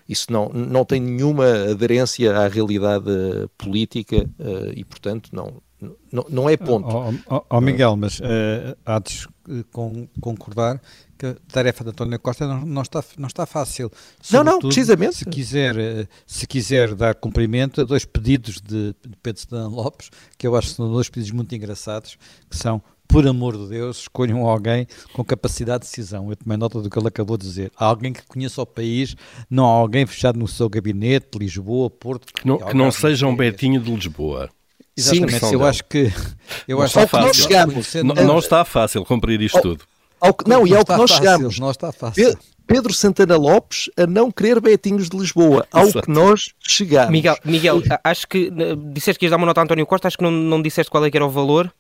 Isso 0.08 0.32
não, 0.32 0.50
não 0.50 0.84
tem 0.84 1.00
nenhuma 1.00 1.46
aderência 1.70 2.36
à 2.36 2.48
realidade 2.48 3.06
política 3.58 4.28
uh, 4.40 4.74
e, 4.76 4.84
portanto, 4.84 5.30
não, 5.32 5.62
não, 6.12 6.26
não 6.30 6.50
é 6.50 6.58
ponto. 6.58 6.88
Oh, 6.90 7.36
oh, 7.36 7.46
oh 7.50 7.62
Miguel, 7.62 7.96
mas 7.96 8.20
uh, 8.20 8.76
há 8.84 8.98
de 9.00 9.30
con 9.72 10.08
concordar 10.20 10.82
que 11.18 11.28
a 11.28 11.36
tarefa 11.52 11.84
de 11.84 11.92
António 11.92 12.20
Costa 12.20 12.48
não, 12.48 12.66
não, 12.66 12.82
está, 12.82 13.04
não 13.18 13.28
está 13.28 13.46
fácil. 13.46 13.92
Não, 14.32 14.44
não, 14.44 14.60
precisamente. 14.60 15.18
Se 15.18 15.26
quiser, 15.26 15.76
uh, 15.76 16.08
se 16.26 16.48
quiser 16.48 16.96
dar 16.96 17.14
cumprimento 17.14 17.82
a 17.82 17.84
dois 17.84 18.04
pedidos 18.04 18.60
de, 18.62 18.96
de 19.06 19.16
Pedro 19.22 19.42
Sedano 19.42 19.76
Lopes, 19.76 20.10
que 20.38 20.48
eu 20.48 20.56
acho 20.56 20.70
que 20.70 20.76
são 20.76 20.92
dois 20.92 21.08
pedidos 21.08 21.32
muito 21.32 21.54
engraçados, 21.54 22.18
que 22.50 22.58
são 22.58 22.82
por 23.10 23.28
amor 23.28 23.58
de 23.58 23.68
Deus, 23.68 24.02
escolham 24.02 24.46
alguém 24.46 24.88
com 25.14 25.26
capacidade 25.26 25.84
de 25.84 25.90
decisão. 25.90 26.30
Eu 26.30 26.36
tomei 26.36 26.56
nota 26.56 26.80
do 26.80 26.90
que 26.90 26.98
ele 26.98 27.08
acabou 27.08 27.38
de 27.38 27.46
dizer. 27.46 27.72
Há 27.76 27.86
alguém 27.86 28.14
que 28.14 28.22
conheça 28.26 28.62
o 28.62 28.66
país, 28.68 29.16
não 29.50 29.66
há 29.66 29.72
alguém 29.72 30.06
fechado 30.06 30.38
no 30.38 30.48
seu 30.48 30.70
gabinete, 30.70 31.38
Lisboa, 31.38 31.90
Porto. 31.90 32.32
Que 32.32 32.48
não, 32.48 32.60
que 32.60 32.74
não 32.76 32.92
seja 32.92 33.26
um 33.26 33.36
Betinho 33.36 33.82
de 33.82 33.92
Lisboa. 33.92 34.50
Exatamente, 34.96 35.40
Sim, 35.40 35.54
eu 35.54 35.66
acho 35.66 35.84
que. 35.86 36.12
Eu 36.68 36.78
não 36.78 36.84
acho 36.84 36.94
que 36.94 37.08
fácil. 37.08 38.04
Não, 38.04 38.16
não, 38.16 38.24
não, 38.26 38.40
está 38.40 38.64
fácil 38.64 39.04
cumprir 39.04 39.42
isto 39.42 39.58
oh, 39.58 39.62
tudo. 39.62 39.84
Ao 40.22 40.34
que, 40.34 40.48
não, 40.48 40.60
não, 40.60 40.68
e 40.68 40.76
ao 40.76 40.86
que 40.86 40.92
nós 40.92 41.10
fácil, 41.10 41.16
chegamos. 41.16 41.60
Não 41.60 41.72
está 41.72 41.92
fácil. 41.92 42.38
Pedro 42.68 42.94
Santana 42.94 43.36
Lopes 43.36 43.90
a 43.98 44.06
não 44.06 44.30
querer 44.30 44.62
Betinhos 44.62 45.10
de 45.10 45.18
Lisboa, 45.18 45.66
ao 45.72 45.88
Exato. 45.88 46.06
que 46.06 46.12
nós 46.12 46.54
chegamos. 46.60 47.12
Miguel, 47.12 47.36
Miguel, 47.44 47.82
acho 48.04 48.28
que 48.28 48.52
disseste 48.94 49.18
que 49.18 49.26
ias 49.26 49.32
dar 49.32 49.38
uma 49.38 49.48
nota 49.48 49.62
a 49.62 49.64
António 49.64 49.88
Costa, 49.88 50.08
acho 50.08 50.18
que 50.18 50.24
não, 50.24 50.30
não 50.30 50.62
disseste 50.62 50.92
qual 50.92 51.04
é 51.04 51.10
que 51.10 51.18
era 51.18 51.26
o 51.26 51.30
valor 51.30 51.74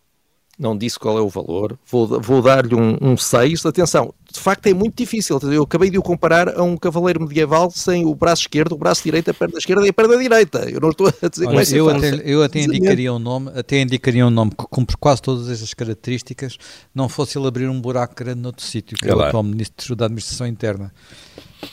não 0.60 0.78
disse 0.78 1.00
qual 1.00 1.18
é 1.18 1.22
o 1.22 1.30
valor, 1.30 1.80
vou, 1.90 2.20
vou 2.20 2.42
dar-lhe 2.42 2.76
um 2.76 3.16
6. 3.16 3.64
Um 3.64 3.70
Atenção, 3.70 4.14
de 4.32 4.40
facto 4.40 4.68
é 4.68 4.74
muito 4.74 4.96
difícil. 4.96 5.40
Eu 5.44 5.64
acabei 5.64 5.90
de 5.90 5.98
o 5.98 6.02
comparar 6.02 6.58
a 6.58 6.64
um 6.64 6.78
cavaleiro 6.78 7.22
medieval 7.22 7.72
sem 7.72 8.06
o 8.06 8.14
braço 8.14 8.44
esquerdo, 8.44 8.74
o 8.74 8.78
braço 8.78 9.04
direito, 9.04 9.32
a 9.32 9.34
perna 9.34 9.58
esquerda 9.58 9.86
e 9.86 9.90
a 9.90 9.94
perna 9.94 10.18
direita. 10.18 10.70
Eu 10.70 10.80
não 10.80 10.90
estou 10.90 11.08
a 11.08 11.28
dizer 11.28 11.48
Olha, 11.48 11.66
que 11.66 11.76
eu, 11.76 11.90
até, 11.90 12.22
eu 12.24 12.44
até 12.44 12.60
indicaria 12.62 13.14
um 13.14 13.20
nome, 13.20 13.52
até 13.56 13.82
indicaria 13.82 14.26
um 14.26 14.30
nome 14.30 14.52
que 14.52 14.66
cumpre 14.70 14.96
quase 14.98 15.22
todas 15.22 15.50
estas 15.50 15.74
características, 15.74 16.58
não 16.94 17.10
fosse 17.10 17.38
ele 17.38 17.48
abrir 17.48 17.70
um 17.70 17.80
buraco 17.80 18.16
grande 18.16 18.42
noutro 18.42 18.64
sítio, 18.64 18.98
que 18.98 19.08
é, 19.08 19.12
é 19.12 19.16
o 19.16 19.22
atual 19.22 19.44
Ministro 19.44 19.96
da 19.96 20.06
Administração 20.06 20.48
Interna 20.48 20.92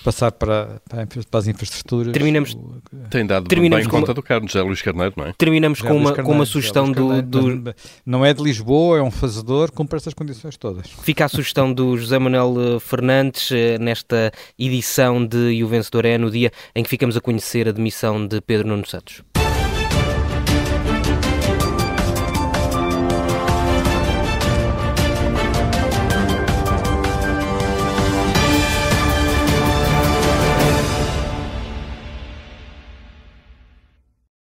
passar 0.03 0.33
para, 0.33 0.81
para, 0.89 1.39
as 1.39 1.47
infraestruturas. 1.47 2.13
Terminamos, 2.13 2.55
o, 2.55 2.81
tem 3.09 3.25
dado 3.25 3.47
terminamos 3.47 3.87
bem 3.87 3.91
com 3.91 4.01
conta 4.01 4.15
do 4.15 4.23
Carlos 4.23 4.51
José 4.51 4.65
Luís 4.65 4.83
Carneiro, 4.83 5.15
não 5.17 5.27
é? 5.27 5.33
Terminamos 5.37 5.81
com 5.81 5.97
uma, 5.97 6.13
com 6.15 6.33
uma 6.33 6.47
sugestão 6.47 6.91
do, 6.91 7.23
do... 7.23 7.75
Não 8.05 8.25
é 8.25 8.35
de 8.35 8.43
Lisboa, 8.43 8.99
é 8.99 9.03
um 9.03 9.11
fazedor, 9.11 9.71
cumpre 9.71 9.97
estas 9.97 10.15
condições 10.15 10.57
todas. 10.57 10.89
Fica 11.03 11.25
a 11.25 11.29
sugestão 11.29 11.73
do 11.73 11.97
José 11.97 12.19
Manuel 12.19 12.46
eh, 12.55 12.81
Fernandes 12.81 13.51
eh, 13.51 13.79
nesta 13.79 14.31
edição 14.59 15.25
de 15.25 15.53
E 15.53 15.65
o 15.65 15.69
Vencedor 15.69 16.05
é 16.05 16.19
no 16.19 16.31
dia 16.31 16.51
em 16.75 16.83
que 16.83 16.89
ficamos 16.89 17.17
a 17.17 17.21
conhecer 17.21 17.69
a 17.69 17.73
demissão 17.73 18.27
de 18.27 18.41
Pedro 18.41 18.69
Nuno 18.69 18.87
Santos. 18.87 19.23